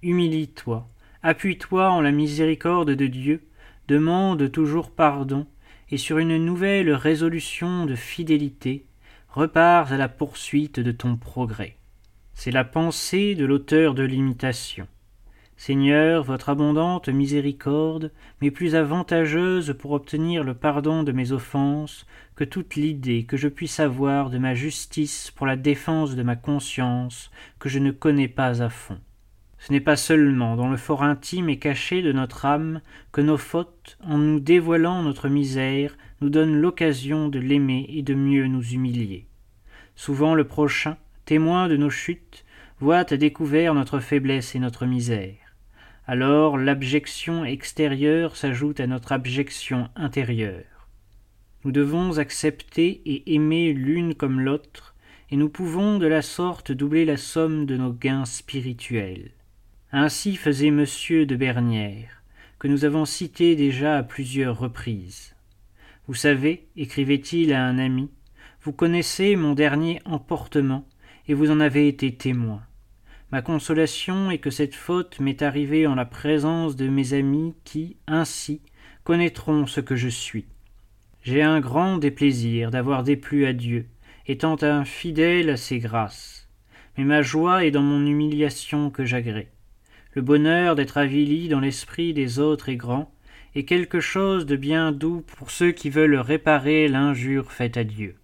humilie-toi, 0.03 0.87
appuie-toi 1.23 1.89
en 1.89 1.99
la 1.99 2.11
miséricorde 2.11 2.91
de 2.91 3.07
Dieu, 3.07 3.41
demande 3.87 4.51
toujours 4.51 4.91
pardon, 4.91 5.47
et 5.89 5.97
sur 5.97 6.19
une 6.19 6.37
nouvelle 6.37 6.91
résolution 6.91 7.87
de 7.87 7.95
fidélité, 7.95 8.85
repars 9.35 9.91
à 9.91 9.97
la 9.97 10.07
poursuite 10.07 10.79
de 10.79 10.93
ton 10.93 11.17
progrès. 11.17 11.75
C'est 12.33 12.51
la 12.51 12.63
pensée 12.63 13.35
de 13.35 13.43
l'auteur 13.43 13.93
de 13.93 14.03
l'imitation. 14.03 14.87
Seigneur, 15.57 16.23
votre 16.23 16.47
abondante 16.47 17.09
miséricorde 17.09 18.13
m'est 18.41 18.49
plus 18.49 18.75
avantageuse 18.75 19.75
pour 19.77 19.91
obtenir 19.91 20.45
le 20.45 20.53
pardon 20.53 21.03
de 21.03 21.11
mes 21.11 21.33
offenses 21.33 22.05
que 22.37 22.45
toute 22.45 22.75
l'idée 22.75 23.25
que 23.25 23.35
je 23.35 23.49
puisse 23.49 23.81
avoir 23.81 24.29
de 24.29 24.37
ma 24.37 24.53
justice 24.53 25.31
pour 25.31 25.45
la 25.45 25.57
défense 25.57 26.15
de 26.15 26.23
ma 26.23 26.37
conscience 26.37 27.29
que 27.59 27.67
je 27.67 27.79
ne 27.79 27.91
connais 27.91 28.29
pas 28.29 28.63
à 28.63 28.69
fond. 28.69 28.99
Ce 29.59 29.73
n'est 29.73 29.81
pas 29.81 29.97
seulement 29.97 30.55
dans 30.55 30.69
le 30.69 30.77
fort 30.77 31.03
intime 31.03 31.49
et 31.49 31.59
caché 31.59 32.01
de 32.01 32.13
notre 32.13 32.45
âme 32.45 32.79
que 33.11 33.19
nos 33.19 33.37
fautes, 33.37 33.97
en 34.01 34.17
nous 34.17 34.39
dévoilant 34.39 35.03
notre 35.03 35.27
misère, 35.27 35.97
donnent 36.29 36.59
l'occasion 36.59 37.29
de 37.29 37.39
l'aimer 37.39 37.85
et 37.89 38.01
de 38.01 38.13
mieux 38.13 38.47
nous 38.47 38.63
humilier. 38.63 39.27
Souvent 39.95 40.35
le 40.35 40.45
prochain, 40.45 40.97
témoin 41.25 41.67
de 41.67 41.77
nos 41.77 41.89
chutes, 41.89 42.45
voit 42.79 43.11
à 43.11 43.17
découvert 43.17 43.73
notre 43.73 43.99
faiblesse 43.99 44.55
et 44.55 44.59
notre 44.59 44.85
misère. 44.85 45.55
Alors 46.07 46.57
l'abjection 46.57 47.45
extérieure 47.45 48.35
s'ajoute 48.35 48.79
à 48.79 48.87
notre 48.87 49.11
abjection 49.11 49.89
intérieure. 49.95 50.89
Nous 51.63 51.71
devons 51.71 52.19
accepter 52.19 53.01
et 53.05 53.33
aimer 53.33 53.73
l'une 53.73 54.13
comme 54.13 54.39
l'autre, 54.39 54.95
et 55.31 55.37
nous 55.37 55.49
pouvons 55.49 55.97
de 55.97 56.05
la 56.05 56.21
sorte 56.21 56.71
doubler 56.71 57.05
la 57.05 57.17
somme 57.17 57.65
de 57.65 57.75
nos 57.75 57.91
gains 57.91 58.25
spirituels. 58.25 59.31
Ainsi 59.91 60.35
faisait 60.35 60.71
monsieur 60.71 61.25
de 61.25 61.35
Bernières, 61.35 62.21
que 62.59 62.67
nous 62.67 62.85
avons 62.85 63.05
cité 63.05 63.55
déjà 63.55 63.97
à 63.97 64.03
plusieurs 64.03 64.59
reprises. 64.59 65.34
Vous 66.07 66.13
savez, 66.13 66.67
écrivait-il 66.75 67.51
à 67.53 67.65
un 67.65 67.79
ami, 67.79 68.11
vous 68.61 68.73
connaissez 68.73 69.35
mon 69.35 69.53
dernier 69.53 70.01
emportement, 70.05 70.87
et 71.27 71.33
vous 71.33 71.49
en 71.49 71.59
avez 71.59 71.87
été 71.87 72.15
témoin. 72.15 72.61
Ma 73.31 73.41
consolation 73.41 74.29
est 74.29 74.37
que 74.37 74.51
cette 74.51 74.75
faute 74.75 75.19
m'est 75.19 75.41
arrivée 75.41 75.87
en 75.87 75.95
la 75.95 76.05
présence 76.05 76.75
de 76.75 76.87
mes 76.87 77.13
amis 77.13 77.55
qui, 77.63 77.97
ainsi, 78.05 78.61
connaîtront 79.03 79.65
ce 79.65 79.81
que 79.81 79.95
je 79.95 80.07
suis. 80.07 80.45
J'ai 81.23 81.41
un 81.41 81.59
grand 81.59 81.97
déplaisir 81.97 82.69
d'avoir 82.69 83.01
déplu 83.01 83.47
à 83.47 83.53
Dieu, 83.53 83.87
étant 84.27 84.61
infidèle 84.61 85.49
à 85.49 85.57
ses 85.57 85.79
grâces. 85.79 86.47
Mais 86.97 87.03
ma 87.03 87.23
joie 87.23 87.65
est 87.65 87.71
dans 87.71 87.81
mon 87.81 88.05
humiliation 88.05 88.91
que 88.91 89.05
j'agrée. 89.05 89.49
Le 90.13 90.21
bonheur 90.21 90.75
d'être 90.75 90.97
avili 90.97 91.49
dans 91.49 91.59
l'esprit 91.59 92.13
des 92.13 92.37
autres 92.39 92.69
est 92.69 92.77
grand, 92.77 93.11
et 93.55 93.63
quelque 93.63 94.01
chose 94.01 94.45
de 94.45 94.57
bien 94.57 94.91
doux 94.91 95.23
pour 95.37 95.49
ceux 95.49 95.71
qui 95.71 95.89
veulent 95.89 96.17
réparer 96.17 96.87
l'injure 96.89 97.51
faite 97.51 97.77
à 97.77 97.85
Dieu. 97.85 98.15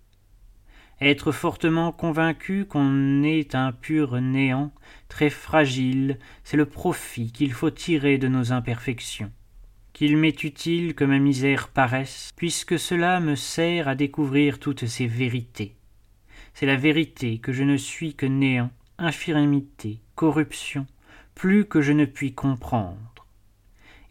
Être 0.99 1.31
fortement 1.31 1.91
convaincu 1.91 2.65
qu'on 2.65 3.23
est 3.23 3.55
un 3.55 3.71
pur 3.71 4.21
néant, 4.21 4.71
très 5.07 5.31
fragile, 5.31 6.19
c'est 6.43 6.57
le 6.57 6.67
profit 6.67 7.31
qu'il 7.31 7.53
faut 7.53 7.71
tirer 7.71 8.17
de 8.19 8.27
nos 8.27 8.51
imperfections. 8.51 9.31
Qu'il 9.93 10.15
m'est 10.17 10.43
utile 10.43 10.93
que 10.93 11.03
ma 11.03 11.17
misère 11.17 11.69
paraisse, 11.69 12.31
puisque 12.35 12.77
cela 12.77 13.19
me 13.19 13.35
sert 13.35 13.87
à 13.87 13.95
découvrir 13.95 14.59
toutes 14.59 14.85
ces 14.85 15.07
vérités. 15.07 15.75
C'est 16.53 16.65
la 16.65 16.75
vérité 16.75 17.39
que 17.39 17.51
je 17.51 17.63
ne 17.63 17.77
suis 17.77 18.13
que 18.13 18.25
néant, 18.25 18.69
infirmité, 18.97 20.01
corruption, 20.15 20.85
plus 21.33 21.65
que 21.65 21.81
je 21.81 21.93
ne 21.93 22.05
puis 22.05 22.33
comprendre. 22.33 23.10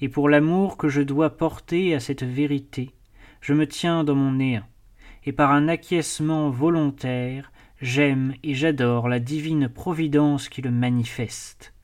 Et 0.00 0.08
pour 0.08 0.28
l'amour 0.28 0.76
que 0.76 0.88
je 0.88 1.02
dois 1.02 1.36
porter 1.36 1.94
à 1.94 2.00
cette 2.00 2.22
vérité, 2.22 2.90
je 3.40 3.54
me 3.54 3.66
tiens 3.66 4.04
dans 4.04 4.14
mon 4.14 4.32
néant, 4.32 4.66
et 5.24 5.32
par 5.32 5.52
un 5.52 5.68
acquiescement 5.68 6.50
volontaire, 6.50 7.52
j'aime 7.80 8.34
et 8.42 8.54
j'adore 8.54 9.08
la 9.08 9.18
divine 9.18 9.68
providence 9.68 10.48
qui 10.48 10.62
le 10.62 10.70
manifeste. 10.70 11.74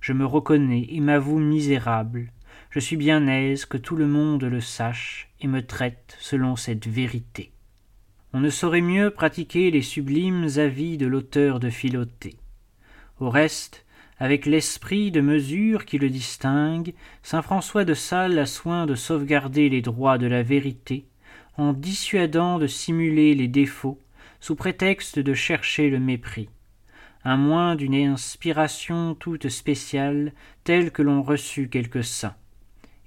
Je 0.00 0.12
me 0.12 0.24
reconnais 0.24 0.86
et 0.90 1.00
m'avoue 1.00 1.38
misérable, 1.38 2.32
je 2.70 2.78
suis 2.78 2.96
bien 2.96 3.26
aise 3.26 3.64
que 3.64 3.76
tout 3.76 3.96
le 3.96 4.06
monde 4.06 4.44
le 4.44 4.60
sache 4.60 5.28
et 5.40 5.48
me 5.48 5.66
traite 5.66 6.16
selon 6.20 6.54
cette 6.54 6.86
vérité. 6.86 7.50
On 8.32 8.38
ne 8.38 8.48
saurait 8.48 8.80
mieux 8.80 9.10
pratiquer 9.10 9.72
les 9.72 9.82
sublimes 9.82 10.46
avis 10.56 10.96
de 10.96 11.08
l'auteur 11.08 11.58
de 11.58 11.68
Philothée. 11.68 12.36
Au 13.18 13.28
reste, 13.28 13.84
avec 14.20 14.44
l'esprit 14.44 15.10
de 15.10 15.22
mesure 15.22 15.86
qui 15.86 15.96
le 15.96 16.10
distingue, 16.10 16.92
saint 17.22 17.40
François 17.40 17.86
de 17.86 17.94
Sales 17.94 18.38
a 18.38 18.44
soin 18.44 18.84
de 18.84 18.94
sauvegarder 18.94 19.70
les 19.70 19.80
droits 19.80 20.18
de 20.18 20.26
la 20.26 20.42
vérité, 20.42 21.06
en 21.56 21.72
dissuadant 21.72 22.58
de 22.58 22.66
simuler 22.66 23.34
les 23.34 23.48
défauts, 23.48 23.98
sous 24.38 24.54
prétexte 24.54 25.18
de 25.18 25.32
chercher 25.32 25.88
le 25.88 25.98
mépris, 25.98 26.50
à 27.24 27.38
moins 27.38 27.76
d'une 27.76 27.94
inspiration 27.94 29.14
toute 29.14 29.48
spéciale 29.48 30.32
telle 30.64 30.90
que 30.90 31.02
l'ont 31.02 31.22
reçue 31.22 31.70
quelques 31.70 32.04
saints, 32.04 32.36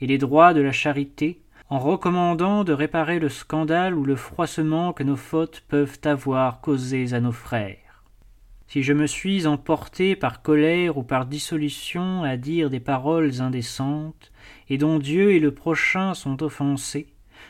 et 0.01 0.07
les 0.07 0.17
droits 0.17 0.55
de 0.55 0.61
la 0.61 0.71
charité, 0.71 1.39
en 1.69 1.77
recommandant 1.77 2.63
de 2.63 2.73
réparer 2.73 3.19
le 3.19 3.29
scandale 3.29 3.93
ou 3.93 4.03
le 4.03 4.15
froissement 4.15 4.93
que 4.93 5.03
nos 5.03 5.15
fautes 5.15 5.63
peuvent 5.67 5.99
avoir 6.05 6.59
causés 6.59 7.13
à 7.13 7.19
nos 7.19 7.31
frères 7.31 7.82
si 8.73 8.81
je 8.81 8.93
me 8.93 9.05
suis 9.05 9.45
emporté 9.45 10.15
par 10.15 10.41
colère 10.41 10.97
ou 10.97 11.03
par 11.03 11.27
dissolution 11.27 12.23
à 12.23 12.37
dire 12.37 12.71
des 12.71 12.79
paroles 12.79 13.39
indécentes, 13.39 14.31
et 14.67 14.79
dont 14.79 14.97
Dieu 14.97 15.33
et 15.33 15.39
le 15.39 15.53
prochain 15.53 16.15
sont 16.15 16.41
offensés, 16.41 17.05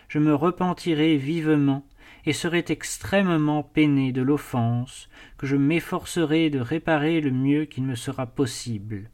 je 0.10 0.20
me 0.20 0.36
repentirai 0.36 1.16
vivement 1.16 1.88
et 2.26 2.34
serai 2.34 2.66
extrêmement 2.68 3.64
peiné 3.64 4.12
de 4.12 4.22
l'offense 4.22 5.08
que 5.38 5.48
je 5.48 5.56
m'efforcerai 5.56 6.50
de 6.50 6.60
réparer 6.60 7.22
le 7.22 7.32
mieux 7.32 7.64
qu'il 7.64 7.86
me 7.86 7.96
sera 7.96 8.26
possible. 8.26 9.10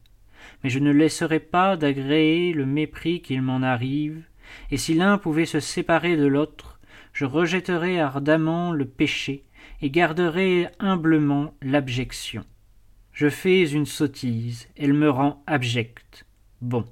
Mais 0.64 0.70
je 0.70 0.80
ne 0.80 0.90
laisserai 0.90 1.38
pas 1.38 1.76
d'agréer 1.76 2.52
le 2.52 2.66
mépris 2.66 3.22
qu'il 3.22 3.40
m'en 3.40 3.62
arrive, 3.62 4.24
et 4.72 4.78
si 4.78 4.94
l'un 4.94 5.16
pouvait 5.16 5.46
se 5.46 5.60
séparer 5.60 6.16
de 6.16 6.26
l'autre, 6.26 6.80
je 7.12 7.24
rejetterai 7.24 8.00
ardemment 8.00 8.72
le 8.72 8.84
péché 8.84 9.44
et 9.82 9.90
garderai 9.90 10.68
humblement 10.78 11.54
l'abjection. 11.62 12.44
Je 13.12 13.28
fais 13.28 13.70
une 13.70 13.86
sottise, 13.86 14.68
elle 14.76 14.94
me 14.94 15.10
rend 15.10 15.42
abject. 15.46 16.26
Bon. 16.60 16.84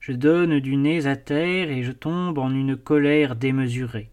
Je 0.00 0.12
donne 0.12 0.60
du 0.60 0.76
nez 0.76 1.06
à 1.06 1.16
terre 1.16 1.70
et 1.70 1.82
je 1.82 1.92
tombe 1.92 2.38
en 2.38 2.50
une 2.50 2.76
colère 2.76 3.36
démesurée. 3.36 4.10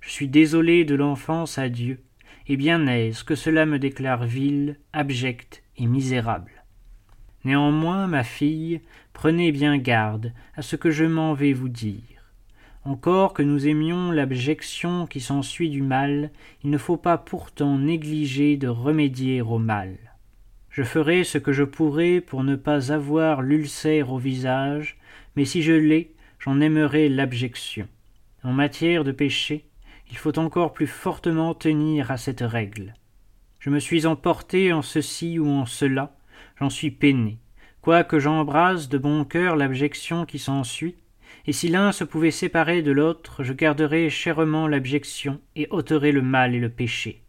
Je 0.00 0.10
suis 0.10 0.28
désolé 0.28 0.84
de 0.84 0.94
l'enfance 0.94 1.58
à 1.58 1.68
Dieu, 1.68 2.02
et 2.46 2.56
bien 2.56 2.86
aise 2.86 3.22
que 3.22 3.34
cela 3.34 3.66
me 3.66 3.78
déclare 3.78 4.24
vil, 4.24 4.78
abject 4.92 5.62
et 5.76 5.86
misérable? 5.86 6.64
Néanmoins, 7.44 8.06
ma 8.06 8.22
fille, 8.22 8.82
prenez 9.12 9.50
bien 9.50 9.78
garde 9.78 10.32
à 10.54 10.62
ce 10.62 10.76
que 10.76 10.90
je 10.90 11.04
m'en 11.04 11.32
vais 11.32 11.52
vous 11.52 11.68
dire. 11.70 12.19
Encore 12.84 13.34
que 13.34 13.42
nous 13.42 13.66
aimions 13.66 14.10
l'abjection 14.10 15.06
qui 15.06 15.20
s'ensuit 15.20 15.68
du 15.68 15.82
mal, 15.82 16.30
il 16.64 16.70
ne 16.70 16.78
faut 16.78 16.96
pas 16.96 17.18
pourtant 17.18 17.76
négliger 17.78 18.56
de 18.56 18.68
remédier 18.68 19.42
au 19.42 19.58
mal. 19.58 19.96
Je 20.70 20.82
ferai 20.82 21.24
ce 21.24 21.36
que 21.36 21.52
je 21.52 21.64
pourrai 21.64 22.22
pour 22.22 22.42
ne 22.42 22.56
pas 22.56 22.90
avoir 22.92 23.42
l'ulcère 23.42 24.10
au 24.10 24.18
visage, 24.18 24.96
mais 25.36 25.44
si 25.44 25.62
je 25.62 25.72
l'ai, 25.72 26.14
j'en 26.38 26.60
aimerai 26.60 27.08
l'abjection. 27.08 27.86
En 28.44 28.52
matière 28.52 29.04
de 29.04 29.12
péché, 29.12 29.66
il 30.10 30.16
faut 30.16 30.38
encore 30.38 30.72
plus 30.72 30.86
fortement 30.86 31.54
tenir 31.54 32.10
à 32.10 32.16
cette 32.16 32.40
règle. 32.40 32.94
Je 33.58 33.68
me 33.68 33.78
suis 33.78 34.06
emporté 34.06 34.72
en 34.72 34.80
ceci 34.80 35.38
ou 35.38 35.48
en 35.48 35.66
cela, 35.66 36.16
j'en 36.58 36.70
suis 36.70 36.90
peiné, 36.90 37.38
quoique 37.82 38.18
j'embrasse 38.18 38.88
de 38.88 38.96
bon 38.96 39.24
cœur 39.24 39.56
l'abjection 39.56 40.24
qui 40.24 40.38
s'ensuit, 40.38 40.96
et 41.46 41.52
si 41.52 41.68
l'un 41.68 41.92
se 41.92 42.04
pouvait 42.04 42.30
séparer 42.30 42.82
de 42.82 42.92
l'autre, 42.92 43.42
je 43.42 43.52
garderais 43.52 44.10
chèrement 44.10 44.68
l'abjection 44.68 45.40
et 45.56 45.66
ôterais 45.70 46.12
le 46.12 46.22
mal 46.22 46.54
et 46.54 46.60
le 46.60 46.68
péché. 46.68 47.22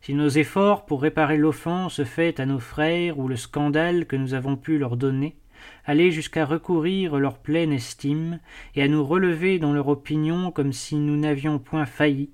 Si 0.00 0.14
nos 0.14 0.28
efforts 0.28 0.86
pour 0.86 1.02
réparer 1.02 1.36
l'offense 1.36 2.02
faite 2.04 2.40
à 2.40 2.46
nos 2.46 2.58
frères 2.58 3.18
ou 3.18 3.28
le 3.28 3.36
scandale 3.36 4.06
que 4.06 4.16
nous 4.16 4.34
avons 4.34 4.56
pu 4.56 4.78
leur 4.78 4.96
donner 4.96 5.36
allaient 5.84 6.10
jusqu'à 6.10 6.46
recourir 6.46 7.18
leur 7.18 7.38
pleine 7.38 7.72
estime 7.72 8.40
et 8.74 8.82
à 8.82 8.88
nous 8.88 9.04
relever 9.04 9.58
dans 9.58 9.72
leur 9.72 9.88
opinion 9.88 10.50
comme 10.50 10.72
si 10.72 10.96
nous 10.96 11.16
n'avions 11.16 11.58
point 11.58 11.86
failli, 11.86 12.30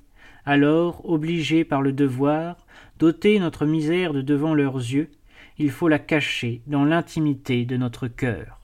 alors, 0.49 1.09
obligés 1.11 1.65
par 1.65 1.83
le 1.83 1.93
devoir, 1.93 2.67
d'ôter 3.01 3.41
notre 3.41 3.67
misère 3.67 4.13
de 4.13 4.23
devant 4.23 4.55
leurs 4.55 4.77
yeux, 4.77 5.11
il 5.59 5.71
faut 5.71 5.89
la 5.89 5.99
cacher 5.99 6.63
dans 6.69 6.85
l'intimité 6.85 7.65
de 7.65 7.77
notre 7.77 8.07
cœur. 8.07 8.56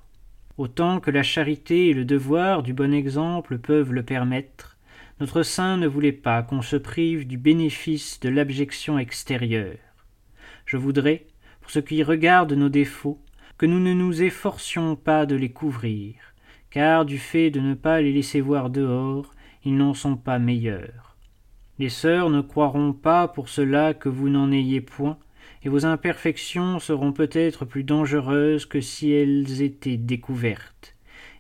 Autant 0.63 1.01
que 1.01 1.11
la 1.11 1.25
charité 1.25 1.89
et 1.89 1.93
le 1.93 2.05
devoir 2.05 2.63
du 2.63 2.73
bon 2.73 2.95
exemple 2.95 3.59
peuvent 3.59 3.93
le 3.93 4.05
permettre, 4.05 4.79
notre 5.19 5.43
saint 5.43 5.77
ne 5.77 5.89
voulait 5.89 6.13
pas 6.13 6.45
qu'on 6.45 6.63
se 6.63 6.77
prive 6.77 7.27
du 7.27 7.37
bénéfice 7.37 8.21
de 8.21 8.29
l'abjection 8.29 8.97
extérieure. 8.97 9.81
Je 10.65 10.77
voudrais, 10.77 11.27
pour 11.61 11.73
ce 11.73 11.81
qui 11.81 12.05
regarde 12.05 12.53
nos 12.53 12.69
défauts, 12.69 13.19
que 13.59 13.67
nous 13.67 13.81
ne 13.81 13.93
nous 13.93 14.23
efforcions 14.23 14.95
pas 14.95 15.27
de 15.27 15.35
les 15.35 15.51
couvrir, 15.51 16.15
car 16.71 17.07
du 17.07 17.19
fait 17.19 17.51
de 17.51 17.59
ne 17.59 17.75
pas 17.75 18.01
les 18.01 18.13
laisser 18.13 18.41
voir 18.41 18.71
dehors, 18.71 19.35
ils 19.65 19.77
n'en 19.77 19.95
sont 19.95 20.17
pas 20.17 20.39
meilleurs. 20.39 21.17
Les 21.81 21.89
sœurs 21.89 22.31
ne 22.31 22.41
croiront 22.41 22.93
pas 22.93 23.27
pour 23.27 23.49
cela 23.49 23.95
que 23.95 24.09
vous 24.09 24.29
n'en 24.29 24.53
ayez 24.53 24.81
point, 24.81 25.19
et 25.65 25.69
vos 25.69 25.87
imperfections 25.87 26.79
seront 26.79 27.13
peut-être 27.13 27.65
plus 27.65 27.85
dangereuses 27.85 28.67
que 28.67 28.81
si 28.81 29.13
elles 29.13 29.63
étaient 29.63 29.97
découvertes, 29.97 30.95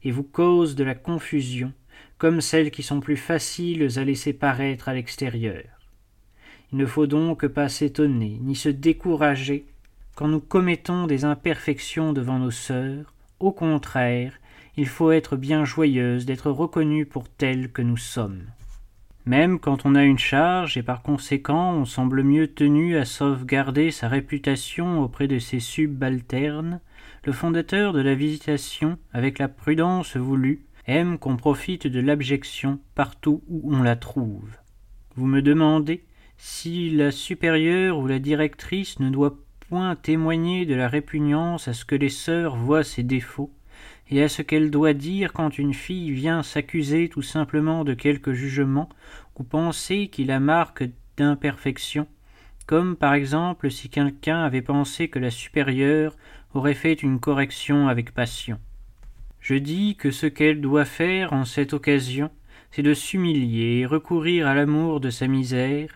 et 0.05 0.11
vous 0.11 0.23
causent 0.23 0.77
de 0.77 0.85
la 0.85 0.95
confusion, 0.95 1.73
comme 2.19 2.41
celles 2.41 2.71
qui 2.71 2.83
sont 2.83 3.01
plus 3.01 3.17
faciles 3.17 3.89
à 3.97 4.05
laisser 4.05 4.33
paraître 4.33 4.89
à 4.89 4.95
l'extérieur. 4.95 5.65
Il 6.73 6.79
ne 6.79 6.87
faut 6.87 7.07
donc 7.07 7.47
pas 7.49 7.69
s'étonner, 7.69 8.39
ni 8.41 8.55
se 8.55 8.69
décourager, 8.69 9.67
quand 10.15 10.29
nous 10.29 10.41
commettons 10.41 11.07
des 11.07 11.25
imperfections 11.25 12.13
devant 12.13 12.39
nos 12.39 12.51
sœurs, 12.51 13.13
au 13.41 13.51
contraire, 13.51 14.39
il 14.77 14.87
faut 14.87 15.11
être 15.11 15.37
bien 15.37 15.65
joyeuse 15.65 16.27
d'être 16.27 16.51
reconnue 16.51 17.07
pour 17.07 17.29
telles 17.29 17.71
que 17.71 17.83
nous 17.83 17.97
sommes. 17.97 18.45
Même 19.25 19.61
quand 19.61 19.87
on 19.87 19.95
a 19.95 20.03
une 20.03 20.19
charge 20.19 20.77
et 20.77 20.83
par 20.83 21.03
conséquent 21.03 21.75
on 21.75 21.85
semble 21.85 22.25
mieux 22.25 22.49
tenu 22.49 22.97
à 22.97 23.05
sauvegarder 23.05 23.93
sa 23.93 24.09
réputation 24.09 25.01
auprès 25.01 25.29
de 25.29 25.39
ses 25.39 25.61
subalternes, 25.61 26.81
le 27.25 27.33
fondateur 27.33 27.93
de 27.93 28.01
la 28.01 28.17
visitation, 28.17 28.99
avec 29.13 29.39
la 29.39 29.49
prudence 29.49 30.17
voulue, 30.17 30.67
aime 30.89 31.19
qu'on 31.19 31.37
profite 31.37 31.87
de 31.87 32.01
l'abjection 32.01 32.81
partout 32.97 33.45
où 33.47 33.73
on 33.73 33.83
la 33.83 33.95
trouve. 33.95 34.57
Vous 35.15 35.27
me 35.27 35.41
demandez 35.41 36.05
si 36.37 36.91
la 36.91 37.13
supérieure 37.13 37.99
ou 37.99 38.09
la 38.09 38.19
directrice 38.19 38.99
ne 38.99 39.09
doit 39.09 39.39
point 39.69 39.95
témoigner 39.95 40.67
de 40.67 40.75
la 40.75 40.89
répugnance 40.89 41.69
à 41.69 41.75
ce 41.75 41.85
que 41.85 41.95
les 41.95 42.09
sœurs 42.09 42.57
voient 42.57 42.83
ses 42.83 43.05
défauts, 43.05 43.53
et 44.11 44.23
à 44.23 44.29
ce 44.29 44.43
qu'elle 44.43 44.71
doit 44.71 44.93
dire 44.93 45.33
quand 45.33 45.59
une 45.59 45.75
fille 45.75 46.11
vient 46.11 46.43
s'accuser 46.43 47.09
tout 47.09 47.23
simplement 47.23 47.85
de 47.85 47.95
quelque 47.95 48.35
jugement 48.35 48.89
ou 49.39 49.43
penser 49.43 50.09
qu'il 50.09 50.31
a 50.31 50.41
marque 50.41 50.85
d'imperfection, 51.17 52.07
comme 52.67 52.97
par 52.97 53.15
exemple 53.15 53.71
si 53.71 53.89
quelqu'un 53.89 54.43
avait 54.43 54.63
pensé 54.63 55.09
que 55.09 55.19
la 55.19 55.31
supérieure 55.31 56.17
aurait 56.55 56.75
fait 56.75 57.03
une 57.03 57.21
correction 57.21 57.89
avec 57.89 58.13
passion. 58.13 58.59
Je 59.41 59.55
dis 59.55 59.97
que 59.97 60.11
ce 60.11 60.27
qu'elle 60.27 60.61
doit 60.61 60.85
faire 60.85 61.33
en 61.33 61.45
cette 61.45 61.73
occasion, 61.73 62.31
c'est 62.71 62.83
de 62.83 62.95
s'humilier 62.95 63.81
et 63.81 63.87
recourir 63.87 64.47
à 64.47 64.55
l'amour 64.55 65.01
de 65.01 65.11
sa 65.11 65.27
misère, 65.27 65.89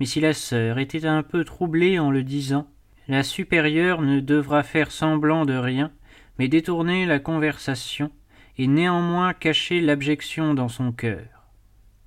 mais 0.00 0.06
si 0.06 0.20
la 0.20 0.32
sœur 0.32 0.78
était 0.78 1.06
un 1.06 1.22
peu 1.22 1.44
troublée 1.44 1.98
en 1.98 2.10
le 2.10 2.22
disant, 2.22 2.66
la 3.06 3.22
supérieure 3.22 4.00
ne 4.00 4.20
devra 4.20 4.62
faire 4.62 4.90
semblant 4.90 5.44
de 5.44 5.54
rien, 5.54 5.92
mais 6.38 6.48
détourner 6.48 7.06
la 7.06 7.18
conversation, 7.18 8.10
et 8.56 8.66
néanmoins 8.66 9.34
cacher 9.34 9.80
l'abjection 9.80 10.54
dans 10.54 10.68
son 10.68 10.92
cœur. 10.92 11.26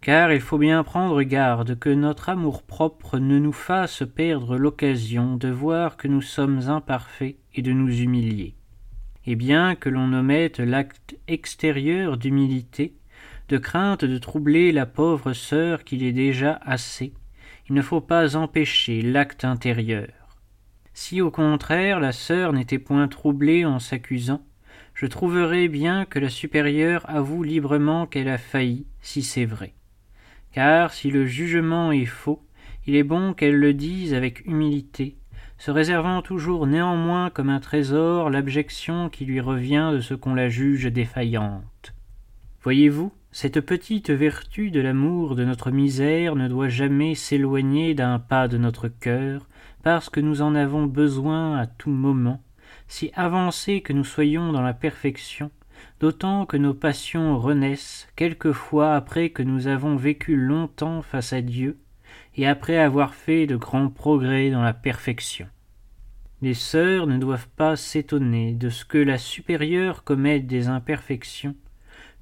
Car 0.01 0.31
il 0.31 0.39
faut 0.39 0.57
bien 0.57 0.83
prendre 0.83 1.21
garde 1.23 1.77
que 1.77 1.89
notre 1.89 2.29
amour-propre 2.29 3.19
ne 3.19 3.39
nous 3.39 3.51
fasse 3.51 4.03
perdre 4.15 4.57
l'occasion 4.57 5.35
de 5.35 5.49
voir 5.49 5.97
que 5.97 6.07
nous 6.07 6.21
sommes 6.21 6.69
imparfaits 6.69 7.35
et 7.53 7.61
de 7.61 7.71
nous 7.71 8.01
humilier. 8.01 8.55
Et 9.25 9.35
bien 9.35 9.75
que 9.75 9.89
l'on 9.89 10.13
omette 10.13 10.59
l'acte 10.59 11.17
extérieur 11.27 12.17
d'humilité, 12.17 12.95
de 13.49 13.57
crainte 13.57 14.05
de 14.05 14.17
troubler 14.17 14.71
la 14.71 14.85
pauvre 14.85 15.33
sœur 15.33 15.83
qu'il 15.83 16.03
est 16.03 16.13
déjà 16.13 16.59
assez, 16.63 17.13
il 17.69 17.75
ne 17.75 17.81
faut 17.81 18.01
pas 18.01 18.37
empêcher 18.37 19.01
l'acte 19.01 19.43
intérieur. 19.43 20.07
Si 20.99 21.21
au 21.21 21.29
contraire 21.29 21.99
la 21.99 22.11
sœur 22.11 22.53
n'était 22.53 22.79
point 22.79 23.07
troublée 23.07 23.65
en 23.65 23.77
s'accusant, 23.77 24.43
je 24.95 25.05
trouverais 25.05 25.67
bien 25.67 26.05
que 26.05 26.17
la 26.17 26.27
supérieure 26.27 27.07
avoue 27.07 27.43
librement 27.43 28.07
qu'elle 28.07 28.27
a 28.27 28.39
failli, 28.39 28.87
si 29.03 29.21
c'est 29.21 29.45
vrai. 29.45 29.75
Car 30.53 30.91
si 30.93 31.11
le 31.11 31.27
jugement 31.27 31.91
est 31.91 32.07
faux, 32.07 32.41
il 32.87 32.95
est 32.95 33.03
bon 33.03 33.35
qu'elle 33.35 33.57
le 33.57 33.75
dise 33.75 34.15
avec 34.15 34.43
humilité, 34.47 35.17
se 35.59 35.69
réservant 35.69 36.23
toujours 36.23 36.65
néanmoins 36.65 37.29
comme 37.29 37.49
un 37.49 37.59
trésor 37.59 38.31
l'abjection 38.31 39.09
qui 39.09 39.25
lui 39.25 39.39
revient 39.39 39.91
de 39.93 39.99
ce 39.99 40.15
qu'on 40.15 40.33
la 40.33 40.49
juge 40.49 40.85
défaillante. 40.85 41.93
Voyez-vous, 42.63 43.13
cette 43.31 43.61
petite 43.61 44.09
vertu 44.09 44.71
de 44.71 44.79
l'amour 44.79 45.35
de 45.35 45.45
notre 45.45 45.69
misère 45.69 46.35
ne 46.35 46.47
doit 46.47 46.69
jamais 46.69 47.13
s'éloigner 47.13 47.93
d'un 47.93 48.17
pas 48.17 48.47
de 48.47 48.57
notre 48.57 48.87
cœur, 48.87 49.47
parce 49.87 50.09
que 50.09 50.19
nous 50.19 50.41
en 50.41 50.53
avons 50.53 50.85
besoin 50.85 51.57
à 51.57 51.65
tout 51.65 51.89
moment, 51.89 52.43
si 52.89 53.09
avancés 53.15 53.79
que 53.79 53.93
nous 53.93 54.03
soyons 54.03 54.51
dans 54.51 54.61
la 54.61 54.73
perfection, 54.73 55.49
d'autant 56.01 56.45
que 56.45 56.57
nos 56.57 56.73
passions 56.73 57.39
renaissent 57.39 58.09
quelquefois 58.17 58.97
après 58.97 59.29
que 59.29 59.43
nous 59.43 59.67
avons 59.67 59.95
vécu 59.95 60.35
longtemps 60.35 61.01
face 61.03 61.31
à 61.31 61.39
Dieu, 61.39 61.77
et 62.35 62.45
après 62.45 62.75
avoir 62.75 63.15
fait 63.15 63.47
de 63.47 63.55
grands 63.55 63.87
progrès 63.87 64.49
dans 64.49 64.61
la 64.61 64.73
perfection. 64.73 65.47
Les 66.41 66.53
sœurs 66.53 67.07
ne 67.07 67.17
doivent 67.17 67.47
pas 67.55 67.77
s'étonner 67.77 68.51
de 68.51 68.67
ce 68.67 68.83
que 68.83 68.97
la 68.97 69.17
supérieure 69.17 70.03
commette 70.03 70.47
des 70.47 70.67
imperfections, 70.67 71.55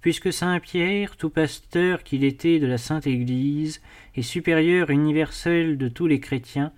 puisque 0.01 0.31
saint 0.31 0.59
Pierre, 0.59 1.17
tout 1.17 1.31
pasteur 1.31 2.03
qu'il 2.03 2.25
était 2.25 2.59
de 2.59 2.67
la 2.67 2.77
sainte 2.77 3.07
Église, 3.07 3.81
et 4.13 4.21
supérieur 4.21 4.91
universel 4.91 5.79
de 5.79 5.87
tous 5.87 6.05
les 6.05 6.19
chrétiens, 6.19 6.71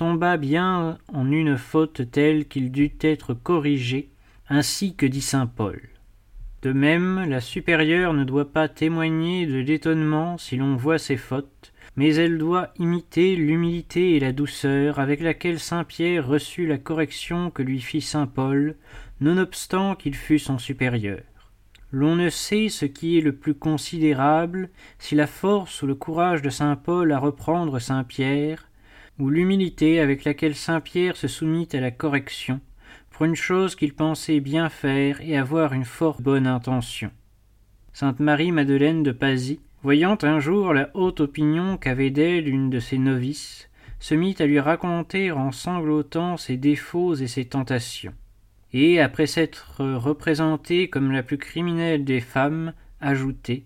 tomba 0.00 0.38
bien 0.38 0.96
en 1.12 1.30
une 1.30 1.58
faute 1.58 2.10
telle 2.10 2.48
qu'il 2.48 2.72
dut 2.72 2.96
être 3.02 3.34
corrigé, 3.34 4.08
ainsi 4.48 4.94
que 4.96 5.04
dit 5.04 5.20
saint 5.20 5.46
Paul. 5.46 5.90
De 6.62 6.72
même, 6.72 7.28
la 7.28 7.42
supérieure 7.42 8.14
ne 8.14 8.24
doit 8.24 8.50
pas 8.50 8.70
témoigner 8.70 9.44
de 9.44 9.58
l'étonnement 9.58 10.38
si 10.38 10.56
l'on 10.56 10.74
voit 10.74 10.96
ses 10.96 11.18
fautes, 11.18 11.74
mais 11.96 12.14
elle 12.14 12.38
doit 12.38 12.72
imiter 12.78 13.36
l'humilité 13.36 14.16
et 14.16 14.20
la 14.20 14.32
douceur 14.32 15.00
avec 15.00 15.20
laquelle 15.20 15.60
saint 15.60 15.84
Pierre 15.84 16.26
reçut 16.26 16.66
la 16.66 16.78
correction 16.78 17.50
que 17.50 17.62
lui 17.62 17.82
fit 17.82 18.00
saint 18.00 18.26
Paul, 18.26 18.76
nonobstant 19.20 19.96
qu'il 19.96 20.14
fût 20.14 20.38
son 20.38 20.56
supérieur. 20.56 21.20
L'on 21.92 22.16
ne 22.16 22.30
sait 22.30 22.70
ce 22.70 22.86
qui 22.86 23.18
est 23.18 23.22
le 23.22 23.34
plus 23.34 23.54
considérable, 23.54 24.70
si 24.98 25.14
la 25.14 25.26
force 25.26 25.82
ou 25.82 25.86
le 25.86 25.94
courage 25.94 26.40
de 26.40 26.48
saint 26.48 26.76
Paul 26.76 27.12
à 27.12 27.18
reprendre 27.18 27.78
saint 27.80 28.04
Pierre, 28.04 28.69
ou 29.20 29.28
l'humilité 29.28 30.00
avec 30.00 30.24
laquelle 30.24 30.54
saint 30.54 30.80
Pierre 30.80 31.16
se 31.16 31.28
soumit 31.28 31.68
à 31.72 31.80
la 31.80 31.90
correction, 31.90 32.60
pour 33.10 33.26
une 33.26 33.36
chose 33.36 33.76
qu'il 33.76 33.94
pensait 33.94 34.40
bien 34.40 34.68
faire 34.68 35.20
et 35.20 35.36
avoir 35.36 35.72
une 35.74 35.84
fort 35.84 36.22
bonne 36.22 36.46
intention. 36.46 37.10
Sainte 37.92 38.20
Marie 38.20 38.52
Madeleine 38.52 39.02
de 39.02 39.12
Pazy, 39.12 39.60
voyant 39.82 40.16
un 40.22 40.40
jour 40.40 40.72
la 40.72 40.90
haute 40.94 41.20
opinion 41.20 41.76
qu'avait 41.76 42.10
d'elle 42.10 42.48
une 42.48 42.70
de 42.70 42.80
ses 42.80 42.98
novices, 42.98 43.68
se 43.98 44.14
mit 44.14 44.36
à 44.38 44.46
lui 44.46 44.58
raconter 44.58 45.30
en 45.30 45.52
sanglotant 45.52 46.36
ses 46.36 46.56
défauts 46.56 47.14
et 47.14 47.26
ses 47.26 47.44
tentations. 47.44 48.14
et, 48.72 49.00
après 49.00 49.26
s'être 49.26 49.84
représentée 49.96 50.88
comme 50.88 51.12
la 51.12 51.22
plus 51.22 51.38
criminelle 51.38 52.04
des 52.04 52.20
femmes, 52.20 52.72
ajouté 53.00 53.64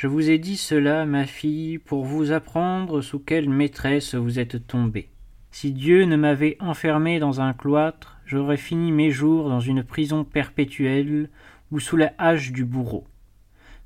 Je 0.00 0.06
vous 0.06 0.30
ai 0.30 0.38
dit 0.38 0.56
cela, 0.56 1.04
ma 1.04 1.26
fille, 1.26 1.76
pour 1.76 2.06
vous 2.06 2.32
apprendre 2.32 3.02
sous 3.02 3.18
quelle 3.18 3.50
maîtresse 3.50 4.14
vous 4.14 4.38
êtes 4.38 4.66
tombée. 4.66 5.10
Si 5.50 5.72
Dieu 5.72 6.06
ne 6.06 6.16
m'avait 6.16 6.56
enfermé 6.58 7.18
dans 7.18 7.42
un 7.42 7.52
cloître, 7.52 8.16
j'aurais 8.24 8.56
fini 8.56 8.92
mes 8.92 9.10
jours 9.10 9.50
dans 9.50 9.60
une 9.60 9.84
prison 9.84 10.24
perpétuelle 10.24 11.28
ou 11.70 11.80
sous 11.80 11.98
la 11.98 12.14
hache 12.16 12.50
du 12.50 12.64
bourreau. 12.64 13.04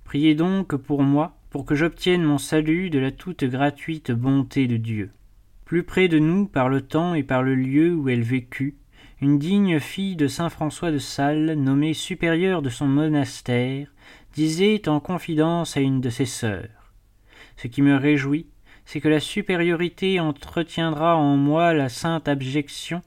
Priez 0.05 0.37
donc 0.37 0.77
pour 0.77 1.03
moi, 1.03 1.37
pour 1.51 1.65
que 1.65 1.75
j'obtienne 1.75 2.23
mon 2.23 2.39
salut 2.39 2.91
de 2.91 3.01
la 3.01 3.11
toute 3.11 3.43
gratuite 3.43 4.13
bonté 4.13 4.69
de 4.69 4.77
Dieu. 4.77 5.11
Plus 5.65 5.83
près 5.83 6.07
de 6.07 6.21
nous, 6.21 6.47
par 6.47 6.69
le 6.69 6.83
temps 6.83 7.15
et 7.15 7.25
par 7.25 7.43
le 7.43 7.57
lieu 7.57 7.93
où 7.93 8.09
elle 8.09 8.23
vécut, 8.23 8.77
une 9.21 9.41
digne 9.41 9.81
fille 9.81 10.15
de 10.15 10.29
saint 10.29 10.49
François 10.49 10.93
de 10.93 10.99
Sales, 10.99 11.55
nommée 11.55 11.93
supérieure 11.93 12.63
de 12.63 12.69
son 12.71 12.87
monastère, 12.87 13.89
disait 14.35 14.89
en 14.89 15.01
confidence 15.01 15.77
à 15.77 15.81
une 15.81 16.01
de 16.01 16.11
ses 16.11 16.27
sœurs. 16.27 16.93
Ce 17.57 17.69
qui 17.69 17.83
me 17.83 17.97
réjouit, 17.97 18.47
c'est 18.85 19.01
que 19.01 19.09
la 19.09 19.21
supériorité 19.21 20.21
entretiendra 20.21 21.17
en 21.17 21.37
moi 21.37 21.73
la 21.73 21.89
sainte 21.89 22.29
abjection, 22.29 23.03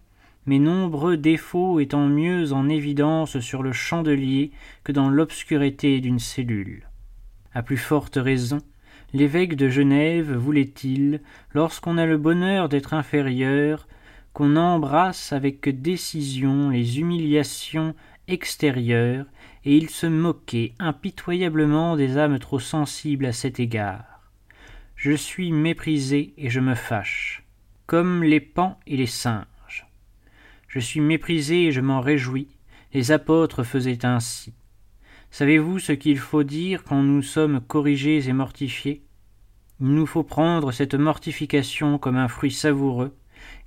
mes 0.46 0.60
nombreux 0.60 1.18
défauts 1.18 1.80
étant 1.80 2.08
mieux 2.08 2.54
en 2.54 2.70
évidence 2.70 3.40
sur 3.40 3.62
le 3.62 3.74
chandelier 3.74 4.52
que 4.86 4.94
dans 4.94 5.10
l'obscurité 5.10 6.00
d'une 6.00 6.20
cellule. 6.20 6.88
À 7.54 7.62
plus 7.62 7.78
forte 7.78 8.16
raison, 8.16 8.60
l'évêque 9.14 9.56
de 9.56 9.68
Genève 9.68 10.34
voulait-il, 10.34 11.22
lorsqu'on 11.54 11.98
a 11.98 12.06
le 12.06 12.18
bonheur 12.18 12.70
d'être 12.70 12.94
inférieur, 12.94 13.88
qu'on 14.32 14.56
embrasse 14.56 15.34
avec 15.34 15.68
décision 15.82 16.70
les 16.70 17.00
humiliations 17.00 17.94
extérieures, 18.28 19.26
et 19.68 19.76
il 19.76 19.90
se 19.90 20.08
moquait 20.08 20.76
impitoyablement 20.80 21.98
des 21.98 22.18
âmes 22.18 22.40
trop 22.40 22.58
sensibles 22.58 23.26
à 23.26 23.34
cet 23.34 23.60
égard. 23.60 24.32
Je 24.96 25.12
suis 25.12 25.52
méprisé 25.52 26.34
et 26.38 26.50
je 26.50 26.62
me 26.62 26.74
fâche, 26.74 27.44
comme 27.86 28.24
les 28.24 28.40
pans 28.40 28.80
et 28.88 28.96
les 28.96 29.08
singes. 29.08 29.86
Je 30.70 30.80
suis 30.80 31.02
méprisé 31.02 31.66
et 31.66 31.72
je 31.74 31.82
m'en 31.82 32.00
réjouis, 32.00 32.48
les 32.94 33.12
apôtres 33.12 33.66
faisaient 33.66 34.06
ainsi. 34.06 34.54
Savez-vous 35.32 35.80
ce 35.80 35.92
qu'il 35.92 36.18
faut 36.18 36.44
dire 36.44 36.86
quand 36.86 37.04
nous 37.04 37.22
sommes 37.22 37.60
corrigés 37.60 38.30
et 38.30 38.34
mortifiés? 38.34 39.04
Il 39.82 39.88
nous 39.88 40.06
faut 40.06 40.24
prendre 40.24 40.72
cette 40.72 40.96
mortification 40.96 41.98
comme 41.98 42.16
un 42.16 42.30
fruit 42.30 42.54
savoureux, 42.54 43.18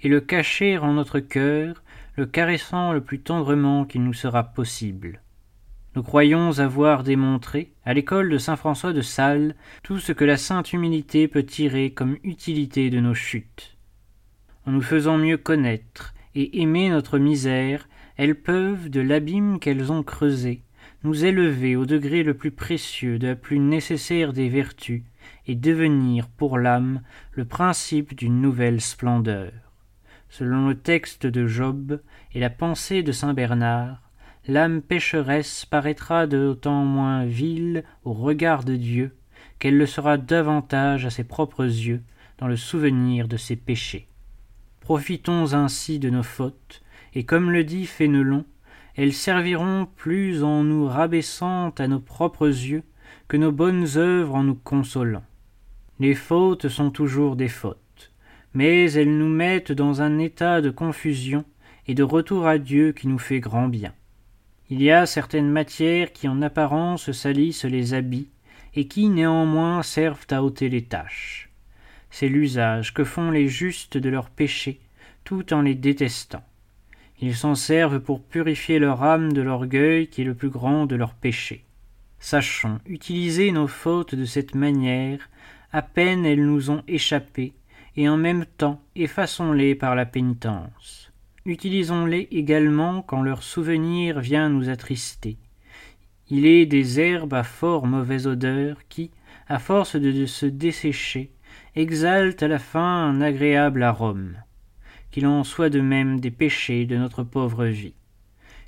et 0.00 0.08
le 0.08 0.22
cacher 0.22 0.78
en 0.78 0.94
notre 0.94 1.20
cœur, 1.20 1.82
le 2.16 2.24
caressant 2.24 2.94
le 2.94 3.02
plus 3.02 3.20
tendrement 3.20 3.84
qu'il 3.84 4.02
nous 4.02 4.14
sera 4.14 4.44
possible. 4.44 5.20
Nous 5.96 6.04
croyons 6.04 6.60
avoir 6.60 7.02
démontré, 7.02 7.72
à 7.84 7.94
l'école 7.94 8.30
de 8.30 8.38
saint 8.38 8.54
François 8.54 8.92
de 8.92 9.00
Sales, 9.00 9.56
tout 9.82 9.98
ce 9.98 10.12
que 10.12 10.24
la 10.24 10.36
sainte 10.36 10.72
humilité 10.72 11.26
peut 11.26 11.42
tirer 11.42 11.90
comme 11.90 12.16
utilité 12.22 12.90
de 12.90 13.00
nos 13.00 13.14
chutes. 13.14 13.76
En 14.66 14.70
nous 14.70 14.82
faisant 14.82 15.18
mieux 15.18 15.36
connaître 15.36 16.14
et 16.36 16.62
aimer 16.62 16.90
notre 16.90 17.18
misère, 17.18 17.88
elles 18.16 18.40
peuvent, 18.40 18.88
de 18.88 19.00
l'abîme 19.00 19.58
qu'elles 19.58 19.90
ont 19.90 20.04
creusé, 20.04 20.62
nous 21.02 21.24
élever 21.24 21.74
au 21.74 21.86
degré 21.86 22.22
le 22.22 22.34
plus 22.34 22.52
précieux 22.52 23.18
de 23.18 23.26
la 23.26 23.34
plus 23.34 23.58
nécessaire 23.58 24.32
des 24.32 24.48
vertus, 24.48 25.02
et 25.48 25.56
devenir 25.56 26.28
pour 26.28 26.58
l'âme 26.58 27.02
le 27.32 27.44
principe 27.44 28.14
d'une 28.14 28.40
nouvelle 28.40 28.80
splendeur. 28.80 29.52
Selon 30.28 30.68
le 30.68 30.76
texte 30.76 31.26
de 31.26 31.48
Job 31.48 32.00
et 32.32 32.38
la 32.38 32.50
pensée 32.50 33.02
de 33.02 33.10
saint 33.10 33.34
Bernard, 33.34 34.09
l'âme 34.46 34.82
pécheresse 34.82 35.64
paraîtra 35.66 36.26
d'autant 36.26 36.84
moins 36.84 37.24
vile 37.24 37.84
au 38.04 38.12
regard 38.12 38.64
de 38.64 38.76
Dieu 38.76 39.16
qu'elle 39.58 39.76
le 39.76 39.86
sera 39.86 40.16
davantage 40.16 41.04
à 41.04 41.10
ses 41.10 41.24
propres 41.24 41.64
yeux 41.64 42.02
dans 42.38 42.48
le 42.48 42.56
souvenir 42.56 43.28
de 43.28 43.36
ses 43.36 43.56
péchés. 43.56 44.08
Profitons 44.80 45.52
ainsi 45.52 45.98
de 45.98 46.08
nos 46.08 46.22
fautes, 46.22 46.82
et 47.14 47.24
comme 47.24 47.50
le 47.50 47.64
dit 47.64 47.86
Fénelon, 47.86 48.44
elles 48.96 49.12
serviront 49.12 49.86
plus 49.96 50.42
en 50.42 50.64
nous 50.64 50.86
rabaissant 50.86 51.70
à 51.78 51.86
nos 51.86 52.00
propres 52.00 52.48
yeux 52.48 52.82
que 53.28 53.36
nos 53.36 53.52
bonnes 53.52 53.86
œuvres 53.96 54.34
en 54.34 54.42
nous 54.42 54.54
consolant. 54.54 55.22
Les 56.00 56.14
fautes 56.14 56.68
sont 56.68 56.90
toujours 56.90 57.36
des 57.36 57.48
fautes, 57.48 58.12
mais 58.54 58.90
elles 58.92 59.16
nous 59.16 59.28
mettent 59.28 59.72
dans 59.72 60.00
un 60.00 60.18
état 60.18 60.60
de 60.60 60.70
confusion 60.70 61.44
et 61.86 61.94
de 61.94 62.02
retour 62.02 62.46
à 62.46 62.58
Dieu 62.58 62.92
qui 62.92 63.06
nous 63.06 63.18
fait 63.18 63.40
grand 63.40 63.68
bien. 63.68 63.92
Il 64.70 64.80
y 64.80 64.90
a 64.92 65.04
certaines 65.04 65.50
matières 65.50 66.12
qui 66.12 66.28
en 66.28 66.42
apparence 66.42 67.10
salissent 67.10 67.64
les 67.64 67.92
habits, 67.92 68.28
et 68.74 68.86
qui 68.86 69.08
néanmoins 69.08 69.82
servent 69.82 70.26
à 70.30 70.42
ôter 70.42 70.68
les 70.68 70.82
taches. 70.82 71.50
C'est 72.10 72.28
l'usage 72.28 72.94
que 72.94 73.04
font 73.04 73.30
les 73.30 73.48
justes 73.48 73.96
de 73.96 74.08
leurs 74.08 74.30
péchés, 74.30 74.80
tout 75.24 75.52
en 75.52 75.62
les 75.62 75.74
détestant. 75.74 76.44
Ils 77.20 77.34
s'en 77.34 77.54
servent 77.54 78.00
pour 78.00 78.22
purifier 78.22 78.78
leur 78.78 79.02
âme 79.02 79.32
de 79.32 79.42
l'orgueil 79.42 80.06
qui 80.06 80.22
est 80.22 80.24
le 80.24 80.34
plus 80.34 80.48
grand 80.48 80.86
de 80.86 80.96
leurs 80.96 81.14
péchés. 81.14 81.64
Sachons 82.18 82.78
utiliser 82.86 83.50
nos 83.50 83.66
fautes 83.66 84.14
de 84.14 84.24
cette 84.24 84.54
manière, 84.54 85.28
à 85.72 85.82
peine 85.82 86.24
elles 86.24 86.44
nous 86.44 86.70
ont 86.70 86.82
échappé, 86.86 87.52
et 87.96 88.08
en 88.08 88.16
même 88.16 88.46
temps 88.46 88.80
effaçons-les 88.94 89.74
par 89.74 89.94
la 89.94 90.06
pénitence. 90.06 90.99
Utilisons-les 91.46 92.28
également 92.32 93.00
quand 93.00 93.22
leur 93.22 93.42
souvenir 93.42 94.20
vient 94.20 94.50
nous 94.50 94.68
attrister. 94.68 95.38
Il 96.28 96.44
est 96.44 96.66
des 96.66 97.00
herbes 97.00 97.32
à 97.32 97.42
fort 97.42 97.86
mauvaise 97.86 98.26
odeur 98.26 98.76
qui, 98.88 99.10
à 99.48 99.58
force 99.58 99.96
de 99.96 100.26
se 100.26 100.44
dessécher, 100.44 101.30
exaltent 101.76 102.42
à 102.42 102.48
la 102.48 102.58
fin 102.58 103.08
un 103.08 103.20
agréable 103.22 103.82
arôme. 103.82 104.36
Qu'il 105.10 105.26
en 105.26 105.42
soit 105.42 105.70
de 105.70 105.80
même 105.80 106.20
des 106.20 106.30
péchés 106.30 106.84
de 106.84 106.96
notre 106.96 107.24
pauvre 107.24 107.64
vie. 107.64 107.94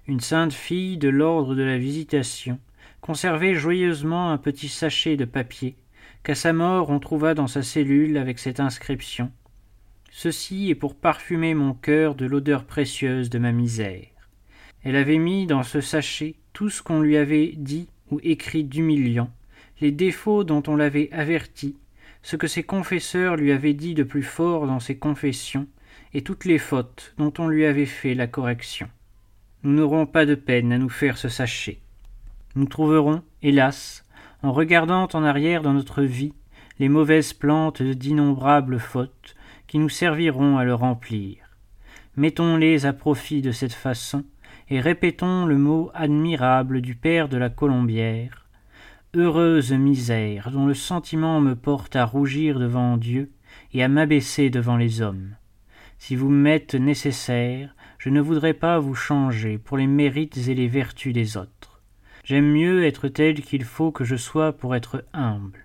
Une 0.08 0.20
sainte 0.20 0.54
fille 0.54 0.96
de 0.96 1.08
l'ordre 1.08 1.54
de 1.54 1.62
la 1.62 1.78
Visitation 1.78 2.58
conservait 3.02 3.54
joyeusement 3.54 4.32
un 4.32 4.38
petit 4.38 4.68
sachet 4.68 5.16
de 5.16 5.24
papier 5.24 5.76
qu'à 6.24 6.34
sa 6.34 6.52
mort 6.52 6.90
on 6.90 7.00
trouva 7.00 7.34
dans 7.34 7.46
sa 7.48 7.62
cellule 7.62 8.16
avec 8.16 8.38
cette 8.38 8.60
inscription 8.60 9.30
Ceci 10.14 10.68
est 10.68 10.74
pour 10.74 10.94
parfumer 10.94 11.54
mon 11.54 11.72
cœur 11.72 12.14
de 12.14 12.26
l'odeur 12.26 12.64
précieuse 12.64 13.30
de 13.30 13.38
ma 13.38 13.50
misère. 13.50 14.06
Elle 14.84 14.94
avait 14.94 15.16
mis 15.16 15.46
dans 15.46 15.62
ce 15.62 15.80
sachet 15.80 16.34
tout 16.52 16.68
ce 16.68 16.82
qu'on 16.82 17.00
lui 17.00 17.16
avait 17.16 17.54
dit 17.56 17.88
ou 18.10 18.20
écrit 18.22 18.62
d'humiliant, 18.62 19.30
les 19.80 19.90
défauts 19.90 20.44
dont 20.44 20.62
on 20.68 20.76
l'avait 20.76 21.10
averti, 21.12 21.76
ce 22.22 22.36
que 22.36 22.46
ses 22.46 22.62
confesseurs 22.62 23.36
lui 23.36 23.52
avaient 23.52 23.72
dit 23.72 23.94
de 23.94 24.02
plus 24.02 24.22
fort 24.22 24.66
dans 24.66 24.80
ses 24.80 24.98
confessions, 24.98 25.66
et 26.12 26.20
toutes 26.20 26.44
les 26.44 26.58
fautes 26.58 27.14
dont 27.16 27.32
on 27.38 27.48
lui 27.48 27.64
avait 27.64 27.86
fait 27.86 28.14
la 28.14 28.26
correction. 28.26 28.90
Nous 29.62 29.72
n'aurons 29.72 30.04
pas 30.04 30.26
de 30.26 30.34
peine 30.34 30.74
à 30.74 30.78
nous 30.78 30.90
faire 30.90 31.16
ce 31.16 31.30
sachet. 31.30 31.80
Nous 32.54 32.66
trouverons, 32.66 33.22
hélas, 33.42 34.04
en 34.42 34.52
regardant 34.52 35.08
en 35.14 35.24
arrière 35.24 35.62
dans 35.62 35.72
notre 35.72 36.02
vie, 36.02 36.34
les 36.78 36.90
mauvaises 36.90 37.32
plantes 37.32 37.82
d'innombrables 37.82 38.78
fautes, 38.78 39.36
qui 39.72 39.78
nous 39.78 39.88
serviront 39.88 40.58
à 40.58 40.64
le 40.64 40.74
remplir. 40.74 41.38
Mettons-les 42.18 42.84
à 42.84 42.92
profit 42.92 43.40
de 43.40 43.52
cette 43.52 43.72
façon, 43.72 44.22
et 44.68 44.80
répétons 44.80 45.46
le 45.46 45.56
mot 45.56 45.90
admirable 45.94 46.82
du 46.82 46.94
père 46.94 47.26
de 47.30 47.38
la 47.38 47.48
Colombière. 47.48 48.50
Heureuse 49.14 49.72
misère 49.72 50.50
dont 50.50 50.66
le 50.66 50.74
sentiment 50.74 51.40
me 51.40 51.54
porte 51.54 51.96
à 51.96 52.04
rougir 52.04 52.58
devant 52.58 52.98
Dieu 52.98 53.30
et 53.72 53.82
à 53.82 53.88
m'abaisser 53.88 54.50
devant 54.50 54.76
les 54.76 55.00
hommes. 55.00 55.36
Si 55.96 56.16
vous 56.16 56.28
m'êtes 56.28 56.74
nécessaire, 56.74 57.74
je 57.96 58.10
ne 58.10 58.20
voudrais 58.20 58.52
pas 58.52 58.78
vous 58.78 58.94
changer 58.94 59.56
pour 59.56 59.78
les 59.78 59.86
mérites 59.86 60.36
et 60.48 60.54
les 60.54 60.68
vertus 60.68 61.14
des 61.14 61.38
autres. 61.38 61.80
J'aime 62.24 62.52
mieux 62.52 62.84
être 62.84 63.08
tel 63.08 63.40
qu'il 63.40 63.64
faut 63.64 63.90
que 63.90 64.04
je 64.04 64.16
sois 64.16 64.52
pour 64.52 64.76
être 64.76 65.06
humble 65.14 65.61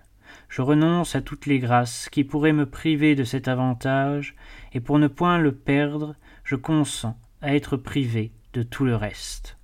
je 0.48 0.62
renonce 0.62 1.14
à 1.14 1.20
toutes 1.20 1.46
les 1.46 1.58
grâces 1.58 2.08
qui 2.08 2.24
pourraient 2.24 2.52
me 2.52 2.66
priver 2.66 3.14
de 3.14 3.24
cet 3.24 3.48
avantage, 3.48 4.34
et 4.72 4.80
pour 4.80 4.98
ne 4.98 5.08
point 5.08 5.38
le 5.38 5.54
perdre, 5.54 6.14
je 6.44 6.56
consens 6.56 7.16
à 7.42 7.54
être 7.54 7.76
privé 7.76 8.32
de 8.54 8.62
tout 8.62 8.84
le 8.84 8.96
reste. 8.96 9.57